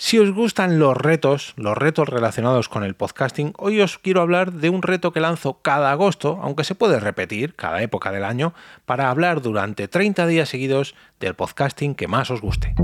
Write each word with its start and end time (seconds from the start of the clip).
Si 0.00 0.16
os 0.16 0.30
gustan 0.30 0.78
los 0.78 0.96
retos, 0.96 1.54
los 1.56 1.76
retos 1.76 2.08
relacionados 2.08 2.68
con 2.68 2.84
el 2.84 2.94
podcasting, 2.94 3.52
hoy 3.58 3.80
os 3.80 3.98
quiero 3.98 4.20
hablar 4.20 4.52
de 4.52 4.70
un 4.70 4.82
reto 4.82 5.12
que 5.12 5.18
lanzo 5.18 5.58
cada 5.60 5.90
agosto, 5.90 6.38
aunque 6.40 6.62
se 6.62 6.76
puede 6.76 7.00
repetir 7.00 7.56
cada 7.56 7.82
época 7.82 8.12
del 8.12 8.22
año, 8.22 8.54
para 8.86 9.10
hablar 9.10 9.42
durante 9.42 9.88
30 9.88 10.28
días 10.28 10.50
seguidos 10.50 10.94
del 11.18 11.34
podcasting 11.34 11.96
que 11.96 12.06
más 12.06 12.30
os 12.30 12.40
guste. 12.40 12.76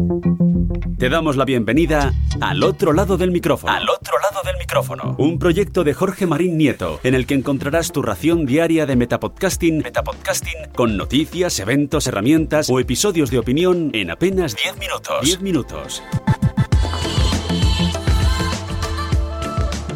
Te 0.98 1.08
damos 1.08 1.36
la 1.36 1.44
bienvenida 1.44 2.12
al 2.40 2.64
otro 2.64 2.92
lado 2.92 3.16
del 3.16 3.30
micrófono. 3.30 3.72
Al 3.72 3.88
otro 3.88 4.18
lado 4.18 4.42
del 4.44 4.56
micrófono. 4.58 5.14
Un 5.16 5.38
proyecto 5.38 5.84
de 5.84 5.94
Jorge 5.94 6.26
Marín 6.26 6.58
Nieto, 6.58 6.98
en 7.04 7.14
el 7.14 7.26
que 7.26 7.34
encontrarás 7.34 7.92
tu 7.92 8.02
ración 8.02 8.44
diaria 8.44 8.86
de 8.86 8.96
metapodcasting, 8.96 9.78
metapodcasting 9.78 10.72
con 10.74 10.96
noticias, 10.96 11.60
eventos, 11.60 12.08
herramientas 12.08 12.68
o 12.68 12.80
episodios 12.80 13.30
de 13.30 13.38
opinión 13.38 13.92
en 13.92 14.10
apenas 14.10 14.56
10 14.56 14.78
minutos. 14.78 15.20
10 15.22 15.42
minutos. 15.42 16.02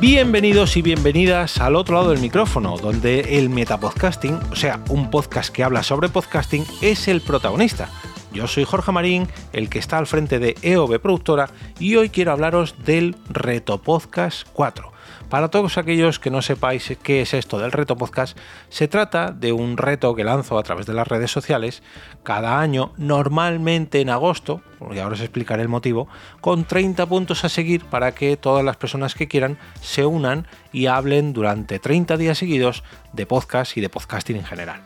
Bienvenidos 0.01 0.77
y 0.77 0.83
bienvenidas 0.83 1.59
al 1.61 1.75
otro 1.75 1.97
lado 1.97 2.11
del 2.11 2.21
micrófono, 2.21 2.77
donde 2.77 3.37
el 3.37 3.51
metapodcasting, 3.51 4.39
o 4.53 4.55
sea, 4.55 4.81
un 4.91 5.11
podcast 5.11 5.53
que 5.53 5.65
habla 5.65 5.83
sobre 5.83 6.09
podcasting, 6.09 6.65
es 6.81 7.09
el 7.09 7.21
protagonista. 7.21 7.91
Yo 8.33 8.47
soy 8.47 8.63
Jorge 8.63 8.93
Marín, 8.93 9.27
el 9.53 9.69
que 9.69 9.81
está 9.81 9.99
al 9.99 10.07
frente 10.07 10.39
de 10.39 10.55
EOB 10.63 11.01
Productora, 11.01 11.51
y 11.81 11.97
hoy 11.97 12.11
quiero 12.11 12.31
hablaros 12.31 12.77
del 12.85 13.17
Reto 13.29 13.83
Podcast 13.83 14.47
4 14.53 14.93
para 15.29 15.49
todos 15.49 15.79
aquellos 15.79 16.19
que 16.19 16.31
no 16.31 16.43
sepáis 16.43 16.97
qué 17.03 17.21
es 17.21 17.35
esto 17.35 17.59
del 17.59 17.73
reto 17.73 17.97
podcast, 17.97 18.37
se 18.69 18.89
trata 18.89 19.31
de 19.31 19.53
un 19.53 19.77
reto 19.77 20.15
que 20.15 20.25
lanzo 20.25 20.59
a 20.59 20.63
través 20.63 20.87
de 20.87 20.95
las 20.95 21.07
redes 21.07 21.31
sociales 21.31 21.83
cada 22.23 22.61
año, 22.61 22.93
normalmente 22.97 24.01
en 24.01 24.11
agosto, 24.11 24.63
y 24.91 24.99
ahora 24.99 25.15
os 25.15 25.21
explicaré 25.21 25.63
el 25.63 25.69
motivo, 25.69 26.09
con 26.41 26.65
30 26.65 27.07
puntos 27.07 27.45
a 27.45 27.49
seguir 27.49 27.85
para 27.85 28.13
que 28.13 28.37
todas 28.37 28.65
las 28.65 28.77
personas 28.77 29.15
que 29.15 29.29
quieran 29.29 29.59
se 29.81 30.07
unan 30.07 30.47
y 30.73 30.87
hablen 30.87 31.33
durante 31.33 31.79
30 31.79 32.17
días 32.17 32.39
seguidos 32.39 32.83
de 33.13 33.27
podcast 33.27 33.77
y 33.77 33.81
de 33.81 33.89
podcasting 33.89 34.37
en 34.37 34.45
general. 34.45 34.83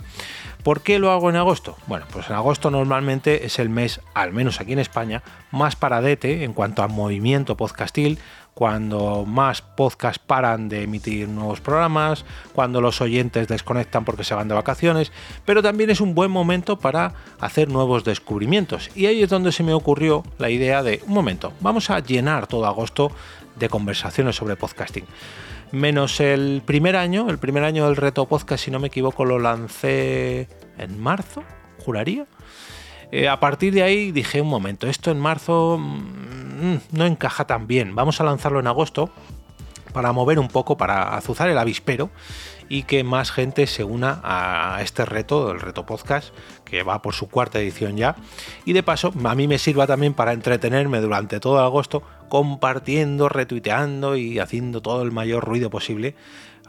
¿Por 0.63 0.83
qué 0.83 1.01
lo 1.01 1.11
hago 1.11 1.29
en 1.29 1.35
agosto? 1.35 1.77
Bueno, 1.89 2.07
pues 2.13 2.29
en 2.31 2.37
agosto 2.37 2.71
normalmente 2.71 3.47
es 3.47 3.59
el 3.59 3.69
mes, 3.69 4.01
al 4.15 4.33
menos 4.33 4.61
aquí 4.61 4.73
en 4.73 4.79
España, 4.79 5.23
más 5.51 5.75
paradete 5.75 6.45
en 6.45 6.53
cuanto 6.53 6.85
a 6.85 6.89
movimiento 6.89 7.57
podcastil, 7.57 8.21
cuando 8.55 9.25
más 9.27 9.63
podcasts 9.63 10.19
paran 10.19 10.69
de 10.69 10.83
emitir 10.83 11.29
nuevos 11.29 11.61
programas, 11.61 12.25
cuando 12.55 12.81
los 12.81 13.01
oyentes 13.01 13.49
desconectan 13.49 14.05
porque 14.05 14.25
se 14.25 14.35
van 14.35 14.49
de 14.49 14.55
vacaciones, 14.55 15.11
pero 15.45 15.63
también 15.63 15.91
es 15.91 16.01
un 16.01 16.15
buen 16.15 16.31
momento 16.31 16.79
para 16.79 17.15
hacer 17.41 17.69
nuevos 17.69 18.05
descubrimientos. 18.05 18.91
Y 18.95 19.07
ahí 19.07 19.23
es 19.23 19.31
donde 19.31 19.53
se 19.53 19.63
me 19.63 19.73
ocurrió 19.73 20.23
la 20.39 20.51
idea 20.51 20.83
de, 20.83 21.03
un 21.07 21.15
momento, 21.15 21.53
vamos 21.61 21.91
a 21.91 22.01
llenar 22.01 22.47
todo 22.47 22.67
agosto 22.67 23.11
de 23.59 23.69
conversaciones 23.69 24.37
sobre 24.37 24.57
podcasting. 24.57 25.05
Menos 25.73 26.21
el 26.21 26.63
primer 26.65 26.97
año, 26.97 27.31
el 27.31 27.39
primer 27.39 27.65
año 27.65 27.87
del 27.87 27.97
reto 27.97 28.27
podcast, 28.27 28.65
si 28.65 28.71
no 28.71 28.79
me 28.79 28.89
equivoco, 28.89 29.25
lo 29.25 29.39
lancé 29.39 30.49
en 30.77 31.01
marzo, 31.01 31.43
juraría. 31.83 32.27
Eh, 33.11 33.29
a 33.29 33.41
partir 33.41 33.75
de 33.75 33.83
ahí 33.83 34.13
dije, 34.13 34.41
un 34.41 34.49
momento, 34.49 34.87
esto 34.87 35.11
en 35.11 35.21
marzo 35.21 35.79
mm, 36.63 36.97
no 36.97 37.07
encaja 37.07 37.47
tan 37.47 37.67
bien, 37.67 37.95
vamos 37.95 38.21
a 38.21 38.25
lanzarlo 38.25 38.61
en 38.61 38.67
agosto 38.67 39.11
para 39.93 40.13
mover 40.13 40.39
un 40.39 40.49
poco, 40.49 40.77
para 40.77 41.15
azuzar 41.17 41.49
el 41.49 41.59
avispero 41.59 42.11
y 42.69 42.85
que 42.85 43.05
más 43.05 43.31
gente 43.31 43.67
se 43.67 43.85
una 43.85 44.21
a 44.25 44.81
este 44.83 45.05
reto, 45.05 45.53
el 45.53 45.61
reto 45.61 45.85
podcast, 45.85 46.35
que 46.65 46.83
va 46.83 47.03
por 47.03 47.13
su 47.13 47.29
cuarta 47.29 47.61
edición 47.61 47.99
ya. 47.99 48.17
Y 48.65 48.73
de 48.73 48.83
paso, 48.83 49.13
a 49.25 49.35
mí 49.35 49.47
me 49.47 49.59
sirva 49.59 49.87
también 49.87 50.15
para 50.15 50.33
entretenerme 50.33 51.01
durante 51.01 51.39
todo 51.39 51.59
agosto, 51.61 52.03
compartiendo, 52.31 53.29
retuiteando 53.29 54.17
y 54.17 54.39
haciendo 54.39 54.81
todo 54.81 55.03
el 55.03 55.13
mayor 55.13 55.45
ruido 55.45 55.69
posible 55.69 56.15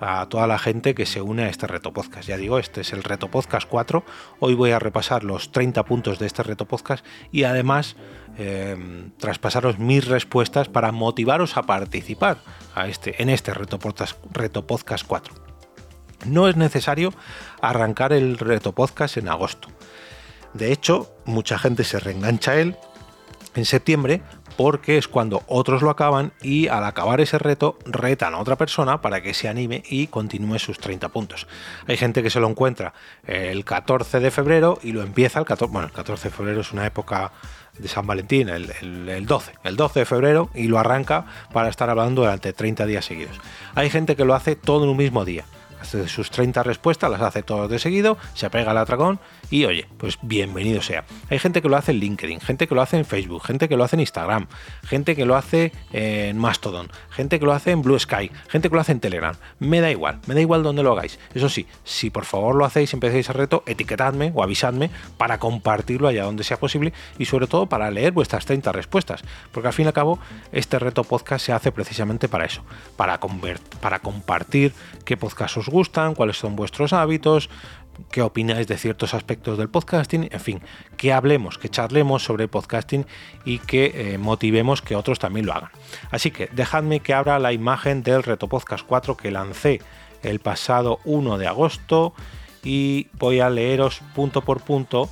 a 0.03 0.27
toda 0.27 0.47
la 0.47 0.59
gente 0.59 0.93
que 0.93 1.05
se 1.05 1.21
une 1.21 1.43
a 1.43 1.49
este 1.49 1.67
reto 1.67 1.93
podcast. 1.93 2.27
Ya 2.27 2.37
digo, 2.37 2.59
este 2.59 2.81
es 2.81 2.93
el 2.93 3.03
reto 3.03 3.29
podcast 3.29 3.67
4. 3.67 4.03
Hoy 4.39 4.53
voy 4.53 4.71
a 4.71 4.79
repasar 4.79 5.23
los 5.23 5.51
30 5.51 5.83
puntos 5.85 6.19
de 6.19 6.27
este 6.27 6.43
reto 6.43 6.65
podcast 6.65 7.05
y 7.31 7.43
además 7.43 7.95
eh, 8.37 9.11
traspasaros 9.17 9.79
mis 9.79 10.05
respuestas 10.05 10.67
para 10.67 10.91
motivaros 10.91 11.57
a 11.57 11.63
participar 11.63 12.37
a 12.75 12.87
este, 12.87 13.21
en 13.21 13.29
este 13.29 13.53
reto 13.53 13.79
podcast, 13.79 14.17
reto 14.31 14.67
podcast 14.67 15.05
4. 15.07 15.33
No 16.25 16.47
es 16.47 16.55
necesario 16.55 17.13
arrancar 17.61 18.13
el 18.13 18.37
reto 18.37 18.73
podcast 18.73 19.17
en 19.17 19.29
agosto. 19.29 19.69
De 20.53 20.71
hecho, 20.71 21.15
mucha 21.25 21.57
gente 21.57 21.83
se 21.83 21.99
reengancha 21.99 22.51
a 22.51 22.55
él 22.57 22.77
en 23.55 23.65
septiembre 23.65 24.21
porque 24.57 24.97
es 24.97 25.07
cuando 25.07 25.43
otros 25.47 25.81
lo 25.81 25.89
acaban 25.89 26.31
y 26.41 26.67
al 26.67 26.83
acabar 26.83 27.21
ese 27.21 27.39
reto 27.39 27.77
retan 27.85 28.33
a 28.33 28.39
otra 28.39 28.55
persona 28.55 29.01
para 29.01 29.21
que 29.21 29.33
se 29.33 29.47
anime 29.47 29.83
y 29.89 30.07
continúe 30.07 30.59
sus 30.59 30.79
30 30.79 31.09
puntos. 31.09 31.47
Hay 31.87 31.97
gente 31.97 32.23
que 32.23 32.29
se 32.29 32.39
lo 32.39 32.47
encuentra 32.47 32.93
el 33.25 33.65
14 33.65 34.19
de 34.19 34.31
febrero 34.31 34.79
y 34.83 34.91
lo 34.91 35.01
empieza 35.01 35.39
el 35.39 35.45
14, 35.45 35.71
bueno, 35.71 35.87
el 35.87 35.93
14 35.93 36.29
de 36.29 36.35
febrero 36.35 36.61
es 36.61 36.71
una 36.71 36.85
época 36.85 37.31
de 37.77 37.87
San 37.87 38.05
Valentín, 38.05 38.49
el, 38.49 38.71
el, 39.09 39.25
12, 39.25 39.53
el 39.63 39.75
12 39.75 40.01
de 40.01 40.05
febrero 40.05 40.49
y 40.53 40.67
lo 40.67 40.77
arranca 40.77 41.25
para 41.51 41.69
estar 41.69 41.89
hablando 41.89 42.21
durante 42.21 42.53
30 42.53 42.85
días 42.85 43.05
seguidos. 43.05 43.39
Hay 43.73 43.89
gente 43.89 44.15
que 44.15 44.25
lo 44.25 44.35
hace 44.35 44.55
todo 44.55 44.83
en 44.83 44.91
un 44.91 44.97
mismo 44.97 45.25
día 45.25 45.45
sus 45.83 46.29
30 46.31 46.63
respuestas, 46.63 47.09
las 47.09 47.21
hace 47.21 47.43
todas 47.43 47.69
de 47.69 47.79
seguido, 47.79 48.17
se 48.33 48.45
apega 48.45 48.71
al 48.71 48.77
atracón 48.77 49.19
y 49.49 49.65
oye, 49.65 49.87
pues 49.97 50.17
bienvenido 50.21 50.81
sea. 50.81 51.05
Hay 51.29 51.39
gente 51.39 51.61
que 51.61 51.69
lo 51.69 51.77
hace 51.77 51.91
en 51.91 51.97
LinkedIn, 51.99 52.39
gente 52.39 52.67
que 52.67 52.75
lo 52.75 52.81
hace 52.81 52.97
en 52.97 53.05
Facebook, 53.05 53.43
gente 53.43 53.69
que 53.69 53.77
lo 53.77 53.83
hace 53.83 53.95
en 53.95 54.01
Instagram, 54.01 54.47
gente 54.83 55.15
que 55.15 55.25
lo 55.25 55.35
hace 55.35 55.71
en 55.91 56.37
Mastodon, 56.37 56.89
gente 57.09 57.39
que 57.39 57.45
lo 57.45 57.53
hace 57.53 57.71
en 57.71 57.81
Blue 57.81 57.99
Sky, 57.99 58.31
gente 58.47 58.69
que 58.69 58.75
lo 58.75 58.81
hace 58.81 58.91
en 58.91 58.99
Telegram. 58.99 59.35
Me 59.59 59.81
da 59.81 59.91
igual, 59.91 60.19
me 60.27 60.33
da 60.33 60.41
igual 60.41 60.63
donde 60.63 60.83
lo 60.83 60.91
hagáis. 60.91 61.19
Eso 61.33 61.49
sí, 61.49 61.67
si 61.83 62.09
por 62.09 62.25
favor 62.25 62.55
lo 62.55 62.65
hacéis, 62.65 62.93
empecéis 62.93 63.29
el 63.29 63.35
reto, 63.35 63.63
etiquetadme 63.65 64.31
o 64.33 64.43
avisadme 64.43 64.89
para 65.17 65.39
compartirlo 65.39 66.07
allá 66.07 66.23
donde 66.23 66.43
sea 66.43 66.57
posible 66.57 66.93
y 67.17 67.25
sobre 67.25 67.47
todo 67.47 67.67
para 67.67 67.91
leer 67.91 68.11
vuestras 68.11 68.45
30 68.45 68.71
respuestas. 68.71 69.23
Porque 69.51 69.67
al 69.67 69.73
fin 69.73 69.85
y 69.85 69.87
al 69.87 69.93
cabo, 69.93 70.19
este 70.51 70.79
reto 70.79 71.03
podcast 71.03 71.45
se 71.45 71.53
hace 71.53 71.71
precisamente 71.71 72.27
para 72.27 72.45
eso, 72.45 72.63
para, 72.95 73.19
para 73.81 73.99
compartir 73.99 74.73
qué 75.05 75.17
podcast 75.17 75.57
os 75.57 75.69
gustan, 75.73 76.15
cuáles 76.15 76.37
son 76.37 76.55
vuestros 76.55 76.93
hábitos, 76.93 77.49
qué 78.11 78.21
opináis 78.21 78.67
de 78.67 78.77
ciertos 78.77 79.13
aspectos 79.13 79.57
del 79.57 79.69
podcasting, 79.69 80.29
en 80.31 80.39
fin, 80.39 80.61
que 80.95 81.11
hablemos, 81.11 81.57
que 81.57 81.69
charlemos 81.69 82.23
sobre 82.23 82.47
podcasting 82.47 83.05
y 83.43 83.59
que 83.59 83.91
eh, 84.13 84.17
motivemos 84.17 84.81
que 84.81 84.95
otros 84.95 85.19
también 85.19 85.45
lo 85.45 85.53
hagan. 85.53 85.71
Así 86.11 86.31
que 86.31 86.47
dejadme 86.53 87.01
que 87.01 87.13
abra 87.13 87.39
la 87.39 87.51
imagen 87.51 88.03
del 88.03 88.23
Reto 88.23 88.47
Podcast 88.47 88.85
4 88.87 89.17
que 89.17 89.31
lancé 89.31 89.81
el 90.21 90.39
pasado 90.39 90.99
1 91.03 91.37
de 91.37 91.47
agosto 91.47 92.13
y 92.63 93.07
voy 93.13 93.41
a 93.41 93.49
leeros 93.49 94.01
punto 94.15 94.41
por 94.41 94.61
punto 94.61 95.09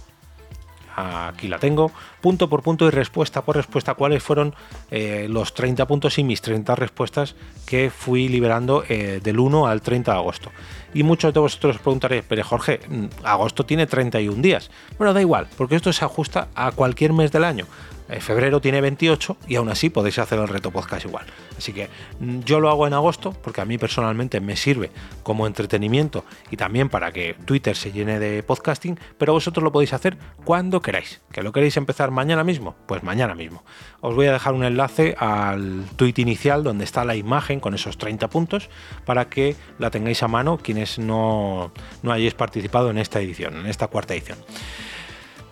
aquí 0.95 1.47
la 1.47 1.59
tengo, 1.59 1.91
punto 2.21 2.49
por 2.49 2.61
punto 2.61 2.87
y 2.87 2.89
respuesta 2.91 3.43
por 3.43 3.55
respuesta, 3.55 3.95
cuáles 3.95 4.23
fueron 4.23 4.55
eh, 4.89 5.27
los 5.29 5.53
30 5.53 5.85
puntos 5.87 6.17
y 6.17 6.23
mis 6.23 6.41
30 6.41 6.75
respuestas 6.75 7.35
que 7.65 7.89
fui 7.89 8.27
liberando 8.27 8.83
eh, 8.87 9.19
del 9.23 9.39
1 9.39 9.67
al 9.67 9.81
30 9.81 10.11
de 10.11 10.17
agosto. 10.17 10.51
Y 10.93 11.03
muchos 11.03 11.33
de 11.33 11.39
vosotros 11.39 11.77
os 11.77 11.81
preguntaréis, 11.81 12.23
pero 12.27 12.43
Jorge, 12.43 12.79
mm, 12.87 13.05
agosto 13.23 13.65
tiene 13.65 13.87
31 13.87 14.41
días. 14.41 14.69
Bueno, 14.97 15.13
da 15.13 15.21
igual, 15.21 15.47
porque 15.57 15.75
esto 15.75 15.91
se 15.93 16.05
ajusta 16.05 16.49
a 16.55 16.71
cualquier 16.71 17.13
mes 17.13 17.31
del 17.31 17.43
año. 17.43 17.65
Eh, 18.11 18.19
febrero 18.19 18.59
tiene 18.59 18.81
28 18.81 19.37
y 19.47 19.55
aún 19.55 19.69
así 19.69 19.89
podéis 19.89 20.19
hacer 20.19 20.37
el 20.37 20.49
reto 20.49 20.69
podcast 20.69 21.05
igual. 21.05 21.25
Así 21.57 21.71
que 21.71 21.87
mm, 22.19 22.41
yo 22.41 22.59
lo 22.59 22.69
hago 22.69 22.85
en 22.85 22.93
agosto 22.93 23.31
porque 23.31 23.61
a 23.61 23.65
mí 23.65 23.77
personalmente 23.77 24.41
me 24.41 24.57
sirve 24.57 24.91
como 25.23 25.47
entretenimiento 25.47 26.25
y 26.49 26.57
también 26.57 26.89
para 26.89 27.13
que 27.13 27.35
Twitter 27.45 27.75
se 27.75 27.93
llene 27.93 28.19
de 28.19 28.43
podcasting, 28.43 28.99
pero 29.17 29.31
vosotros 29.31 29.63
lo 29.63 29.71
podéis 29.71 29.93
hacer 29.93 30.17
cuando 30.43 30.81
queráis. 30.81 31.21
¿Que 31.31 31.41
lo 31.41 31.53
queréis 31.53 31.77
empezar 31.77 32.10
mañana 32.11 32.43
mismo? 32.43 32.75
Pues 32.85 33.03
mañana 33.03 33.35
mismo. 33.35 33.63
Os 34.01 34.15
voy 34.15 34.27
a 34.27 34.33
dejar 34.33 34.53
un 34.53 34.63
enlace 34.63 35.15
al 35.17 35.85
tweet 35.95 36.13
inicial 36.17 36.63
donde 36.63 36.83
está 36.83 37.05
la 37.05 37.15
imagen 37.15 37.59
con 37.59 37.73
esos 37.73 37.97
30 37.97 38.29
puntos 38.29 38.69
para 39.05 39.29
que 39.29 39.55
la 39.79 39.89
tengáis 39.89 40.21
a 40.23 40.27
mano 40.27 40.57
quienes 40.57 40.99
no, 40.99 41.71
no 42.03 42.11
hayáis 42.11 42.33
participado 42.33 42.89
en 42.89 42.97
esta 42.97 43.19
edición, 43.19 43.55
en 43.57 43.65
esta 43.65 43.87
cuarta 43.87 44.13
edición. 44.13 44.37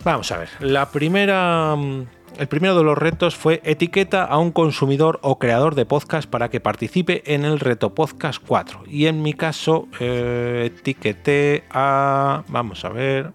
Vamos 0.04 0.32
a 0.32 0.38
ver, 0.38 0.48
la 0.60 0.90
primera 0.90 1.74
mm, 1.76 2.04
el 2.38 2.48
primero 2.48 2.76
de 2.76 2.84
los 2.84 2.96
retos 2.96 3.36
fue 3.36 3.60
etiqueta 3.64 4.24
a 4.24 4.38
un 4.38 4.52
consumidor 4.52 5.18
o 5.22 5.38
creador 5.38 5.74
de 5.74 5.84
podcast 5.84 6.28
para 6.28 6.48
que 6.48 6.60
participe 6.60 7.34
en 7.34 7.44
el 7.44 7.60
reto 7.60 7.94
podcast 7.94 8.42
4. 8.46 8.84
Y 8.86 9.06
en 9.06 9.20
mi 9.20 9.34
caso 9.34 9.88
eh, 9.98 10.70
etiqueté 10.72 11.64
a, 11.70 12.44
vamos 12.48 12.84
a 12.84 12.88
ver, 12.90 13.32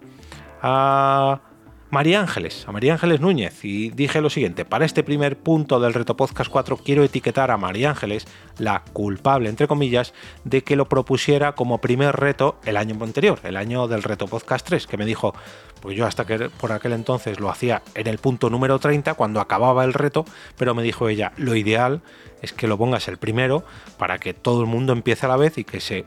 a 0.62 1.40
María 1.88 2.20
Ángeles, 2.20 2.64
a 2.66 2.72
María 2.72 2.94
Ángeles 2.94 3.20
Núñez, 3.20 3.64
y 3.64 3.90
dije 3.90 4.20
lo 4.20 4.28
siguiente, 4.28 4.64
para 4.64 4.84
este 4.84 5.04
primer 5.04 5.38
punto 5.38 5.78
del 5.78 5.94
Reto 5.94 6.16
Podcast 6.16 6.50
4 6.50 6.78
quiero 6.78 7.04
etiquetar 7.04 7.52
a 7.52 7.56
María 7.56 7.90
Ángeles, 7.90 8.26
la 8.58 8.82
culpable, 8.92 9.48
entre 9.48 9.68
comillas, 9.68 10.12
de 10.42 10.64
que 10.64 10.74
lo 10.74 10.88
propusiera 10.88 11.54
como 11.54 11.80
primer 11.80 12.16
reto 12.16 12.58
el 12.64 12.76
año 12.76 12.96
anterior, 13.04 13.38
el 13.44 13.56
año 13.56 13.86
del 13.86 14.02
Reto 14.02 14.26
Podcast 14.26 14.66
3, 14.66 14.84
que 14.88 14.96
me 14.96 15.06
dijo, 15.06 15.32
pues 15.80 15.96
yo 15.96 16.06
hasta 16.06 16.26
que 16.26 16.50
por 16.50 16.72
aquel 16.72 16.92
entonces 16.92 17.38
lo 17.38 17.50
hacía 17.50 17.82
en 17.94 18.08
el 18.08 18.18
punto 18.18 18.50
número 18.50 18.80
30, 18.80 19.14
cuando 19.14 19.40
acababa 19.40 19.84
el 19.84 19.92
reto, 19.92 20.24
pero 20.58 20.74
me 20.74 20.82
dijo 20.82 21.08
ella, 21.08 21.32
lo 21.36 21.54
ideal 21.54 22.02
es 22.42 22.52
que 22.52 22.66
lo 22.66 22.76
pongas 22.76 23.06
el 23.06 23.16
primero 23.16 23.64
para 23.96 24.18
que 24.18 24.34
todo 24.34 24.60
el 24.60 24.66
mundo 24.66 24.92
empiece 24.92 25.26
a 25.26 25.28
la 25.28 25.36
vez 25.36 25.56
y 25.56 25.62
que 25.62 25.80
se 25.80 26.04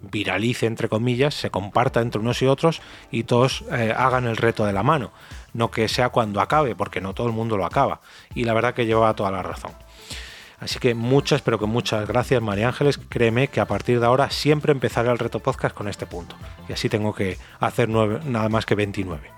viralice, 0.00 0.66
entre 0.66 0.88
comillas, 0.88 1.34
se 1.34 1.50
comparta 1.50 2.00
entre 2.00 2.20
unos 2.20 2.40
y 2.42 2.46
otros 2.46 2.80
y 3.10 3.24
todos 3.24 3.64
eh, 3.72 3.94
hagan 3.96 4.26
el 4.26 4.36
reto 4.36 4.64
de 4.64 4.72
la 4.72 4.82
mano. 4.82 5.12
No 5.54 5.70
que 5.70 5.88
sea 5.88 6.10
cuando 6.10 6.40
acabe, 6.40 6.74
porque 6.74 7.00
no 7.00 7.14
todo 7.14 7.26
el 7.26 7.32
mundo 7.32 7.56
lo 7.56 7.64
acaba. 7.64 8.00
Y 8.34 8.44
la 8.44 8.54
verdad 8.54 8.74
que 8.74 8.86
llevaba 8.86 9.14
toda 9.14 9.30
la 9.30 9.42
razón. 9.42 9.72
Así 10.60 10.78
que 10.78 10.94
muchas, 10.94 11.40
pero 11.40 11.58
que 11.58 11.66
muchas 11.66 12.06
gracias 12.08 12.42
María 12.42 12.68
Ángeles. 12.68 12.98
Créeme 12.98 13.48
que 13.48 13.60
a 13.60 13.66
partir 13.66 14.00
de 14.00 14.06
ahora 14.06 14.30
siempre 14.30 14.72
empezaré 14.72 15.10
el 15.10 15.18
reto 15.18 15.38
podcast 15.40 15.74
con 15.74 15.88
este 15.88 16.06
punto. 16.06 16.36
Y 16.68 16.72
así 16.72 16.88
tengo 16.88 17.14
que 17.14 17.38
hacer 17.60 17.88
nada 17.88 18.48
más 18.48 18.66
que 18.66 18.74
29. 18.74 19.30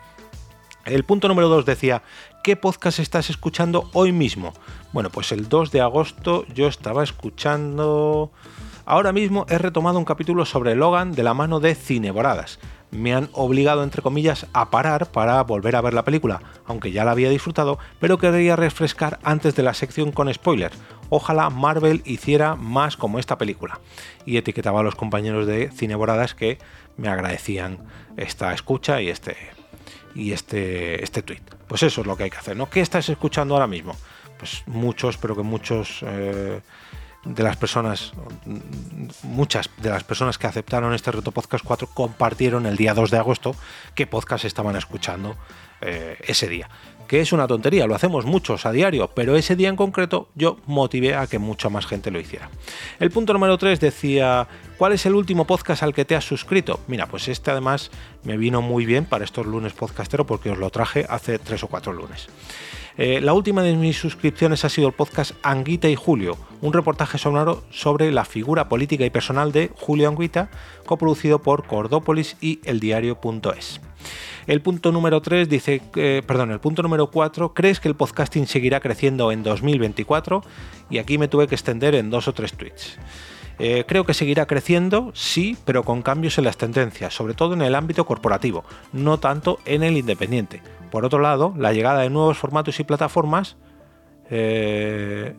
El 0.86 1.04
punto 1.04 1.28
número 1.28 1.48
2 1.48 1.66
decía, 1.66 2.02
¿qué 2.42 2.56
podcast 2.56 2.98
estás 3.00 3.28
escuchando 3.28 3.90
hoy 3.92 4.12
mismo? 4.12 4.54
Bueno, 4.92 5.10
pues 5.10 5.30
el 5.30 5.48
2 5.48 5.70
de 5.70 5.80
agosto 5.80 6.46
yo 6.54 6.68
estaba 6.68 7.04
escuchando... 7.04 8.32
Ahora 8.90 9.12
mismo 9.12 9.46
he 9.48 9.56
retomado 9.56 10.00
un 10.00 10.04
capítulo 10.04 10.44
sobre 10.44 10.74
Logan 10.74 11.12
de 11.12 11.22
la 11.22 11.32
mano 11.32 11.60
de 11.60 11.76
Cineboradas. 11.76 12.58
Me 12.90 13.14
han 13.14 13.28
obligado, 13.34 13.84
entre 13.84 14.02
comillas, 14.02 14.48
a 14.52 14.70
parar 14.72 15.12
para 15.12 15.40
volver 15.44 15.76
a 15.76 15.80
ver 15.80 15.94
la 15.94 16.04
película, 16.04 16.42
aunque 16.66 16.90
ya 16.90 17.04
la 17.04 17.12
había 17.12 17.30
disfrutado, 17.30 17.78
pero 18.00 18.18
quería 18.18 18.56
refrescar 18.56 19.20
antes 19.22 19.54
de 19.54 19.62
la 19.62 19.74
sección 19.74 20.10
con 20.10 20.34
spoiler. 20.34 20.72
Ojalá 21.08 21.50
Marvel 21.50 22.02
hiciera 22.04 22.56
más 22.56 22.96
como 22.96 23.20
esta 23.20 23.38
película. 23.38 23.78
Y 24.26 24.38
etiquetaba 24.38 24.80
a 24.80 24.82
los 24.82 24.96
compañeros 24.96 25.46
de 25.46 25.70
Cineboradas 25.70 26.34
que 26.34 26.58
me 26.96 27.08
agradecían 27.08 27.78
esta 28.16 28.52
escucha 28.52 29.00
y 29.00 29.08
este 29.08 29.36
y 30.16 30.32
este, 30.32 31.04
este 31.04 31.22
tweet. 31.22 31.42
Pues 31.68 31.84
eso 31.84 32.00
es 32.00 32.08
lo 32.08 32.16
que 32.16 32.24
hay 32.24 32.30
que 32.30 32.38
hacer, 32.38 32.56
¿no? 32.56 32.68
¿Qué 32.68 32.80
estás 32.80 33.08
escuchando 33.08 33.54
ahora 33.54 33.68
mismo? 33.68 33.94
Pues 34.36 34.64
muchos, 34.66 35.16
pero 35.16 35.36
que 35.36 35.42
muchos 35.42 36.00
eh, 36.02 36.60
de 37.24 37.42
las 37.42 37.56
personas, 37.56 38.12
muchas 39.22 39.68
de 39.76 39.90
las 39.90 40.04
personas 40.04 40.38
que 40.38 40.46
aceptaron 40.46 40.94
este 40.94 41.12
reto 41.12 41.32
podcast 41.32 41.64
4 41.64 41.88
compartieron 41.88 42.66
el 42.66 42.76
día 42.76 42.94
2 42.94 43.10
de 43.10 43.18
agosto 43.18 43.54
qué 43.94 44.06
podcast 44.06 44.44
estaban 44.44 44.76
escuchando 44.76 45.36
eh, 45.80 46.16
ese 46.26 46.48
día. 46.48 46.68
Que 47.10 47.20
es 47.20 47.32
una 47.32 47.48
tontería, 47.48 47.88
lo 47.88 47.96
hacemos 47.96 48.24
muchos 48.24 48.66
a 48.66 48.70
diario, 48.70 49.10
pero 49.12 49.34
ese 49.34 49.56
día 49.56 49.68
en 49.68 49.74
concreto 49.74 50.28
yo 50.36 50.58
motivé 50.66 51.16
a 51.16 51.26
que 51.26 51.40
mucha 51.40 51.68
más 51.68 51.84
gente 51.84 52.12
lo 52.12 52.20
hiciera. 52.20 52.50
El 53.00 53.10
punto 53.10 53.32
número 53.32 53.58
3 53.58 53.80
decía, 53.80 54.46
¿cuál 54.78 54.92
es 54.92 55.04
el 55.06 55.16
último 55.16 55.44
podcast 55.44 55.82
al 55.82 55.92
que 55.92 56.04
te 56.04 56.14
has 56.14 56.24
suscrito? 56.24 56.78
Mira, 56.86 57.06
pues 57.06 57.26
este 57.26 57.50
además 57.50 57.90
me 58.22 58.36
vino 58.36 58.62
muy 58.62 58.86
bien 58.86 59.06
para 59.06 59.24
estos 59.24 59.44
lunes 59.44 59.72
podcastero 59.72 60.24
porque 60.24 60.50
os 60.50 60.58
lo 60.58 60.70
traje 60.70 61.04
hace 61.08 61.40
3 61.40 61.64
o 61.64 61.66
4 61.66 61.92
lunes. 61.92 62.28
Eh, 62.96 63.20
la 63.20 63.32
última 63.32 63.64
de 63.64 63.74
mis 63.74 63.98
suscripciones 63.98 64.64
ha 64.64 64.68
sido 64.68 64.86
el 64.86 64.94
podcast 64.94 65.32
Anguita 65.42 65.88
y 65.88 65.96
Julio, 65.96 66.36
un 66.60 66.72
reportaje 66.72 67.18
sonoro 67.18 67.64
sobre 67.70 68.12
la 68.12 68.24
figura 68.24 68.68
política 68.68 69.04
y 69.04 69.10
personal 69.10 69.50
de 69.50 69.72
Julio 69.74 70.08
Anguita, 70.08 70.48
coproducido 70.86 71.42
por 71.42 71.66
Cordópolis 71.66 72.36
y 72.40 72.60
eldiario.es. 72.62 73.80
El 74.46 74.62
punto 74.62 74.90
número 74.92 75.20
3 75.20 75.48
dice, 75.48 75.80
perdón, 76.26 76.50
el 76.50 76.60
punto 76.60 76.82
número 76.82 77.10
4, 77.10 77.54
¿crees 77.54 77.78
que 77.78 77.88
el 77.88 77.94
podcasting 77.94 78.46
seguirá 78.46 78.80
creciendo 78.80 79.32
en 79.32 79.42
2024? 79.42 80.42
Y 80.88 80.98
aquí 80.98 81.18
me 81.18 81.28
tuve 81.28 81.46
que 81.46 81.54
extender 81.54 81.94
en 81.94 82.10
dos 82.10 82.26
o 82.26 82.32
tres 82.32 82.54
tweets. 82.54 82.98
Eh, 83.62 83.84
creo 83.86 84.04
que 84.06 84.14
seguirá 84.14 84.46
creciendo, 84.46 85.12
sí, 85.14 85.54
pero 85.66 85.82
con 85.82 86.00
cambios 86.00 86.38
en 86.38 86.44
las 86.44 86.56
tendencias, 86.56 87.12
sobre 87.12 87.34
todo 87.34 87.52
en 87.52 87.60
el 87.60 87.74
ámbito 87.74 88.06
corporativo, 88.06 88.64
no 88.94 89.20
tanto 89.20 89.58
en 89.66 89.82
el 89.82 89.98
independiente. 89.98 90.62
Por 90.90 91.04
otro 91.04 91.18
lado, 91.18 91.52
la 91.58 91.74
llegada 91.74 92.00
de 92.00 92.08
nuevos 92.08 92.38
formatos 92.38 92.80
y 92.80 92.84
plataformas 92.84 93.58
eh, 94.30 95.34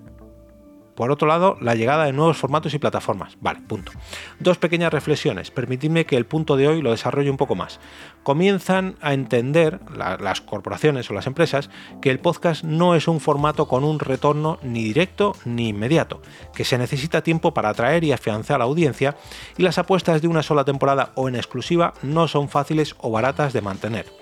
por 1.02 1.10
otro 1.10 1.28
lado, 1.28 1.58
la 1.60 1.74
llegada 1.74 2.06
de 2.06 2.14
nuevos 2.14 2.38
formatos 2.38 2.76
y 2.76 2.78
plataformas. 2.78 3.36
Vale, 3.42 3.60
punto. 3.62 3.92
Dos 4.38 4.60
pequeñas 4.60 4.94
reflexiones. 4.94 5.50
Permitidme 5.50 6.06
que 6.06 6.16
el 6.16 6.28
punto 6.28 6.58
de 6.58 6.68
hoy 6.68 6.84
lo 6.84 6.92
desarrolle 6.92 7.32
un 7.32 7.38
poco 7.38 7.56
más. 7.56 7.80
Comienzan 8.22 8.98
a 9.02 9.16
entender 9.16 9.80
las 9.96 10.42
corporaciones 10.42 11.10
o 11.10 11.16
las 11.16 11.26
empresas 11.26 11.72
que 12.04 12.12
el 12.12 12.20
podcast 12.20 12.64
no 12.64 12.94
es 12.94 13.08
un 13.08 13.20
formato 13.20 13.68
con 13.68 13.84
un 13.84 13.98
retorno 13.98 14.60
ni 14.62 14.84
directo 14.84 15.36
ni 15.44 15.70
inmediato, 15.70 16.22
que 16.54 16.66
se 16.66 16.78
necesita 16.78 17.24
tiempo 17.24 17.52
para 17.52 17.70
atraer 17.70 18.04
y 18.04 18.12
afianzar 18.12 18.58
a 18.58 18.60
la 18.60 18.66
audiencia 18.66 19.18
y 19.58 19.64
las 19.64 19.80
apuestas 19.80 20.22
de 20.22 20.28
una 20.28 20.44
sola 20.44 20.66
temporada 20.66 21.14
o 21.16 21.28
en 21.28 21.36
exclusiva 21.36 21.96
no 22.04 22.28
son 22.28 22.48
fáciles 22.48 22.94
o 23.00 23.10
baratas 23.10 23.54
de 23.54 23.62
mantener. 23.62 24.21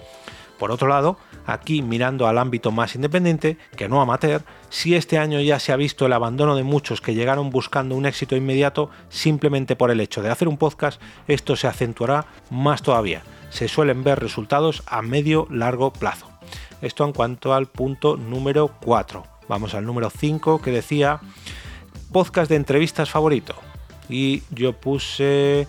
Por 0.59 0.71
otro 0.71 0.89
lado, 0.89 1.17
aquí 1.45 1.81
mirando 1.81 2.27
al 2.27 2.37
ámbito 2.37 2.71
más 2.71 2.93
independiente, 2.93 3.57
que 3.77 3.87
no 3.87 4.01
amateur, 4.01 4.43
si 4.69 4.93
este 4.93 5.17
año 5.17 5.39
ya 5.39 5.57
se 5.57 5.71
ha 5.71 5.77
visto 5.77 6.05
el 6.05 6.13
abandono 6.13 6.55
de 6.55 6.63
muchos 6.63 6.99
que 6.99 7.15
llegaron 7.15 7.49
buscando 7.49 7.95
un 7.95 8.05
éxito 8.05 8.35
inmediato 8.35 8.89
simplemente 9.07 9.77
por 9.77 9.89
el 9.89 10.01
hecho 10.01 10.21
de 10.21 10.29
hacer 10.29 10.49
un 10.49 10.57
podcast, 10.57 11.01
esto 11.27 11.55
se 11.55 11.67
acentuará 11.67 12.25
más 12.49 12.81
todavía. 12.81 13.23
Se 13.49 13.69
suelen 13.69 14.03
ver 14.03 14.19
resultados 14.19 14.83
a 14.85 15.01
medio 15.01 15.47
largo 15.49 15.91
plazo. 15.93 16.27
Esto 16.81 17.05
en 17.05 17.13
cuanto 17.13 17.53
al 17.53 17.67
punto 17.67 18.17
número 18.17 18.71
4. 18.81 19.23
Vamos 19.47 19.73
al 19.73 19.85
número 19.85 20.09
5 20.09 20.61
que 20.61 20.71
decía 20.71 21.21
podcast 22.11 22.49
de 22.49 22.57
entrevistas 22.57 23.09
favorito. 23.09 23.55
Y 24.09 24.43
yo 24.51 24.73
puse... 24.73 25.67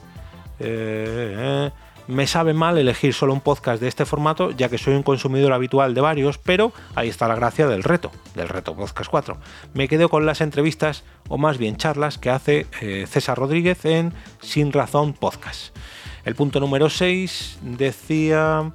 Eh, 0.58 1.70
me 2.10 2.26
sabe 2.26 2.52
mal 2.54 2.76
elegir 2.76 3.14
solo 3.14 3.32
un 3.32 3.40
podcast 3.40 3.80
de 3.80 3.88
este 3.88 4.04
formato, 4.04 4.50
ya 4.50 4.68
que 4.68 4.78
soy 4.78 4.94
un 4.94 5.02
consumidor 5.02 5.52
habitual 5.52 5.94
de 5.94 6.00
varios, 6.00 6.38
pero 6.38 6.72
ahí 6.94 7.08
está 7.08 7.28
la 7.28 7.34
gracia 7.34 7.66
del 7.66 7.82
reto, 7.82 8.10
del 8.34 8.48
reto 8.48 8.74
Podcast 8.74 9.10
4. 9.10 9.36
Me 9.74 9.88
quedo 9.88 10.08
con 10.08 10.26
las 10.26 10.40
entrevistas, 10.40 11.04
o 11.28 11.38
más 11.38 11.58
bien 11.58 11.76
charlas, 11.76 12.18
que 12.18 12.30
hace 12.30 12.66
eh, 12.80 13.06
César 13.08 13.38
Rodríguez 13.38 13.84
en 13.84 14.12
Sin 14.40 14.72
Razón 14.72 15.12
Podcast. 15.12 15.76
El 16.24 16.34
punto 16.34 16.60
número 16.60 16.90
6 16.90 17.60
decía 17.62 18.72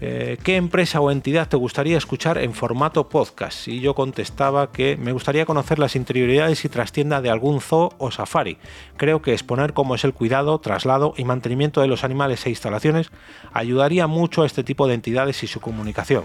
eh, 0.00 0.38
¿qué 0.44 0.56
empresa 0.56 1.00
o 1.00 1.10
entidad 1.10 1.48
te 1.48 1.56
gustaría 1.56 1.98
escuchar 1.98 2.38
en 2.38 2.54
formato 2.54 3.08
podcast? 3.08 3.66
Y 3.66 3.80
yo 3.80 3.94
contestaba 3.94 4.70
que 4.70 4.96
me 4.96 5.12
gustaría 5.12 5.44
conocer 5.44 5.78
las 5.78 5.96
interioridades 5.96 6.64
y 6.64 6.68
trastienda 6.68 7.20
de 7.20 7.30
algún 7.30 7.60
zoo 7.60 7.92
o 7.98 8.10
safari. 8.10 8.58
Creo 8.96 9.22
que 9.22 9.32
exponer 9.32 9.72
cómo 9.72 9.94
es 9.94 10.04
el 10.04 10.14
cuidado, 10.14 10.58
traslado 10.60 11.14
y 11.16 11.24
mantenimiento 11.24 11.80
de 11.80 11.88
los 11.88 12.04
animales 12.04 12.46
e 12.46 12.50
instalaciones 12.50 13.10
ayudaría 13.52 14.06
mucho 14.06 14.42
a 14.42 14.46
este 14.46 14.62
tipo 14.62 14.86
de 14.86 14.94
entidades 14.94 15.42
y 15.42 15.48
su 15.48 15.60
comunicación. 15.60 16.24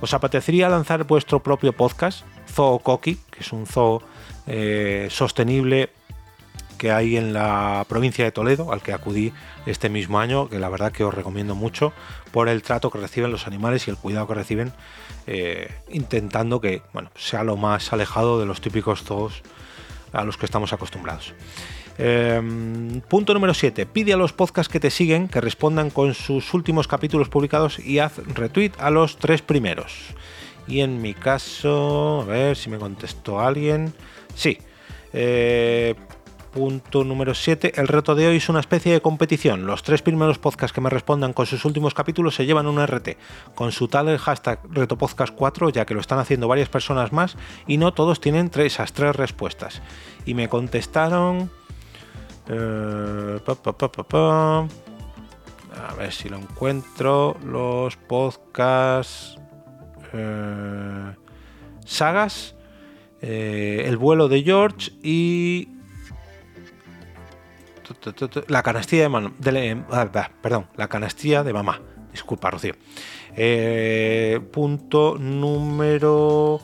¿Os 0.00 0.14
apetecería 0.14 0.68
lanzar 0.68 1.04
vuestro 1.04 1.42
propio 1.42 1.72
podcast? 1.72 2.24
Zoo 2.50 2.78
Coqui, 2.78 3.18
que 3.30 3.40
es 3.40 3.52
un 3.52 3.66
zoo 3.66 4.02
eh, 4.46 5.08
sostenible 5.10 5.90
que 6.74 6.92
hay 6.92 7.16
en 7.16 7.32
la 7.32 7.84
provincia 7.88 8.24
de 8.24 8.32
Toledo, 8.32 8.72
al 8.72 8.82
que 8.82 8.92
acudí 8.92 9.32
este 9.66 9.88
mismo 9.88 10.20
año, 10.20 10.48
que 10.48 10.58
la 10.58 10.68
verdad 10.68 10.92
que 10.92 11.04
os 11.04 11.14
recomiendo 11.14 11.54
mucho 11.54 11.92
por 12.32 12.48
el 12.48 12.62
trato 12.62 12.90
que 12.90 12.98
reciben 12.98 13.30
los 13.30 13.46
animales 13.46 13.86
y 13.86 13.90
el 13.90 13.96
cuidado 13.96 14.26
que 14.26 14.34
reciben, 14.34 14.72
eh, 15.26 15.72
intentando 15.90 16.60
que 16.60 16.82
bueno, 16.92 17.10
sea 17.16 17.44
lo 17.44 17.56
más 17.56 17.92
alejado 17.92 18.38
de 18.38 18.46
los 18.46 18.60
típicos 18.60 19.04
zoos 19.04 19.42
a 20.12 20.24
los 20.24 20.36
que 20.36 20.46
estamos 20.46 20.72
acostumbrados. 20.72 21.34
Em, 21.96 23.00
punto 23.02 23.34
número 23.34 23.54
7. 23.54 23.86
Pide 23.86 24.12
a 24.12 24.16
los 24.16 24.32
podcasts 24.32 24.72
que 24.72 24.80
te 24.80 24.90
siguen 24.90 25.28
que 25.28 25.40
respondan 25.40 25.90
con 25.90 26.14
sus 26.14 26.52
últimos 26.54 26.88
capítulos 26.88 27.28
publicados 27.28 27.78
y 27.78 28.00
haz 28.00 28.18
retweet 28.34 28.72
a 28.78 28.90
los 28.90 29.16
tres 29.16 29.42
primeros. 29.42 30.14
Y 30.66 30.80
en 30.80 31.00
mi 31.00 31.14
caso, 31.14 32.22
a 32.22 32.24
ver 32.24 32.56
si 32.56 32.70
me 32.70 32.78
contestó 32.78 33.40
alguien. 33.40 33.94
Sí. 34.34 34.58
Eh, 35.12 35.94
Punto 36.54 37.02
número 37.02 37.34
7. 37.34 37.72
El 37.80 37.88
reto 37.88 38.14
de 38.14 38.28
hoy 38.28 38.36
es 38.36 38.48
una 38.48 38.60
especie 38.60 38.92
de 38.92 39.00
competición. 39.00 39.66
Los 39.66 39.82
tres 39.82 40.02
primeros 40.02 40.38
podcasts 40.38 40.72
que 40.72 40.80
me 40.80 40.88
respondan 40.88 41.32
con 41.32 41.46
sus 41.46 41.64
últimos 41.64 41.94
capítulos 41.94 42.36
se 42.36 42.46
llevan 42.46 42.68
un 42.68 42.80
RT. 42.80 43.16
Consultad 43.56 44.08
el 44.08 44.18
hashtag 44.18 44.62
retopodcast4 44.68 45.72
ya 45.72 45.84
que 45.84 45.94
lo 45.94 46.00
están 46.00 46.20
haciendo 46.20 46.46
varias 46.46 46.68
personas 46.68 47.12
más 47.12 47.36
y 47.66 47.76
no 47.76 47.92
todos 47.92 48.20
tienen 48.20 48.50
tres, 48.50 48.74
esas 48.74 48.92
tres 48.92 49.16
respuestas. 49.16 49.82
Y 50.26 50.34
me 50.34 50.48
contestaron... 50.48 51.50
Eh, 52.46 53.40
a 55.88 55.94
ver 55.94 56.12
si 56.12 56.28
lo 56.28 56.36
encuentro. 56.36 57.36
Los 57.44 57.96
podcasts... 57.96 59.40
Eh, 60.12 61.14
sagas. 61.84 62.54
Eh, 63.22 63.82
el 63.86 63.96
vuelo 63.96 64.28
de 64.28 64.44
George 64.44 64.92
y 65.02 65.73
la 68.48 68.62
canastilla 68.62 69.08
de, 69.08 69.52
de, 69.52 69.82
ah, 69.90 70.30
perdón, 70.40 70.66
la 70.76 70.88
canastilla 70.88 71.42
de 71.42 71.52
mamá. 71.52 71.80
Disculpa, 72.12 72.50
Rocío. 72.50 72.74
Eh, 73.36 74.40
punto 74.52 75.16
número 75.18 76.60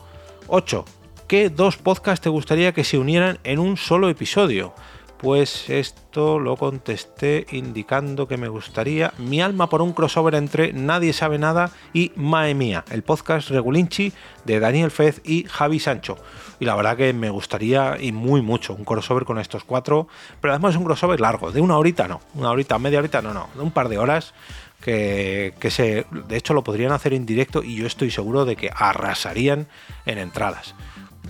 8. 0.47 0.85
¿Qué 1.27 1.49
dos 1.49 1.77
podcasts 1.77 2.23
te 2.23 2.29
gustaría 2.29 2.73
que 2.73 2.83
se 2.83 2.97
unieran 2.97 3.39
en 3.43 3.59
un 3.59 3.77
solo 3.77 4.09
episodio? 4.09 4.73
Pues 5.21 5.69
esto 5.69 6.39
lo 6.39 6.57
contesté 6.57 7.45
indicando 7.51 8.27
que 8.27 8.37
me 8.37 8.47
gustaría 8.47 9.13
mi 9.19 9.39
alma 9.39 9.69
por 9.69 9.83
un 9.83 9.93
crossover 9.93 10.33
entre 10.33 10.73
Nadie 10.73 11.13
sabe 11.13 11.37
nada 11.37 11.69
y 11.93 12.11
Mae 12.15 12.55
Mía, 12.55 12.83
el 12.89 13.03
podcast 13.03 13.51
regulinchi 13.51 14.13
de 14.45 14.59
Daniel 14.59 14.89
Fez 14.89 15.21
y 15.23 15.43
Javi 15.43 15.79
Sancho. 15.79 16.17
Y 16.59 16.65
la 16.65 16.73
verdad 16.73 16.97
que 16.97 17.13
me 17.13 17.29
gustaría 17.29 17.97
y 18.01 18.11
muy 18.11 18.41
mucho 18.41 18.73
un 18.73 18.83
crossover 18.83 19.23
con 19.23 19.37
estos 19.37 19.63
cuatro, 19.63 20.07
pero 20.41 20.55
además 20.55 20.75
un 20.75 20.85
crossover 20.85 21.21
largo, 21.21 21.51
de 21.51 21.61
una 21.61 21.77
horita 21.77 22.07
no, 22.07 22.19
una 22.33 22.49
horita, 22.49 22.79
media 22.79 22.97
horita 22.97 23.21
no, 23.21 23.31
no, 23.31 23.47
de 23.53 23.61
un 23.61 23.69
par 23.69 23.89
de 23.89 23.99
horas 23.99 24.33
que, 24.81 25.53
que 25.59 25.69
se, 25.69 26.07
de 26.09 26.35
hecho 26.35 26.55
lo 26.55 26.63
podrían 26.63 26.93
hacer 26.93 27.13
en 27.13 27.27
directo 27.27 27.61
y 27.61 27.75
yo 27.75 27.85
estoy 27.85 28.09
seguro 28.09 28.43
de 28.43 28.55
que 28.55 28.71
arrasarían 28.75 29.67
en 30.07 30.17
entradas. 30.17 30.73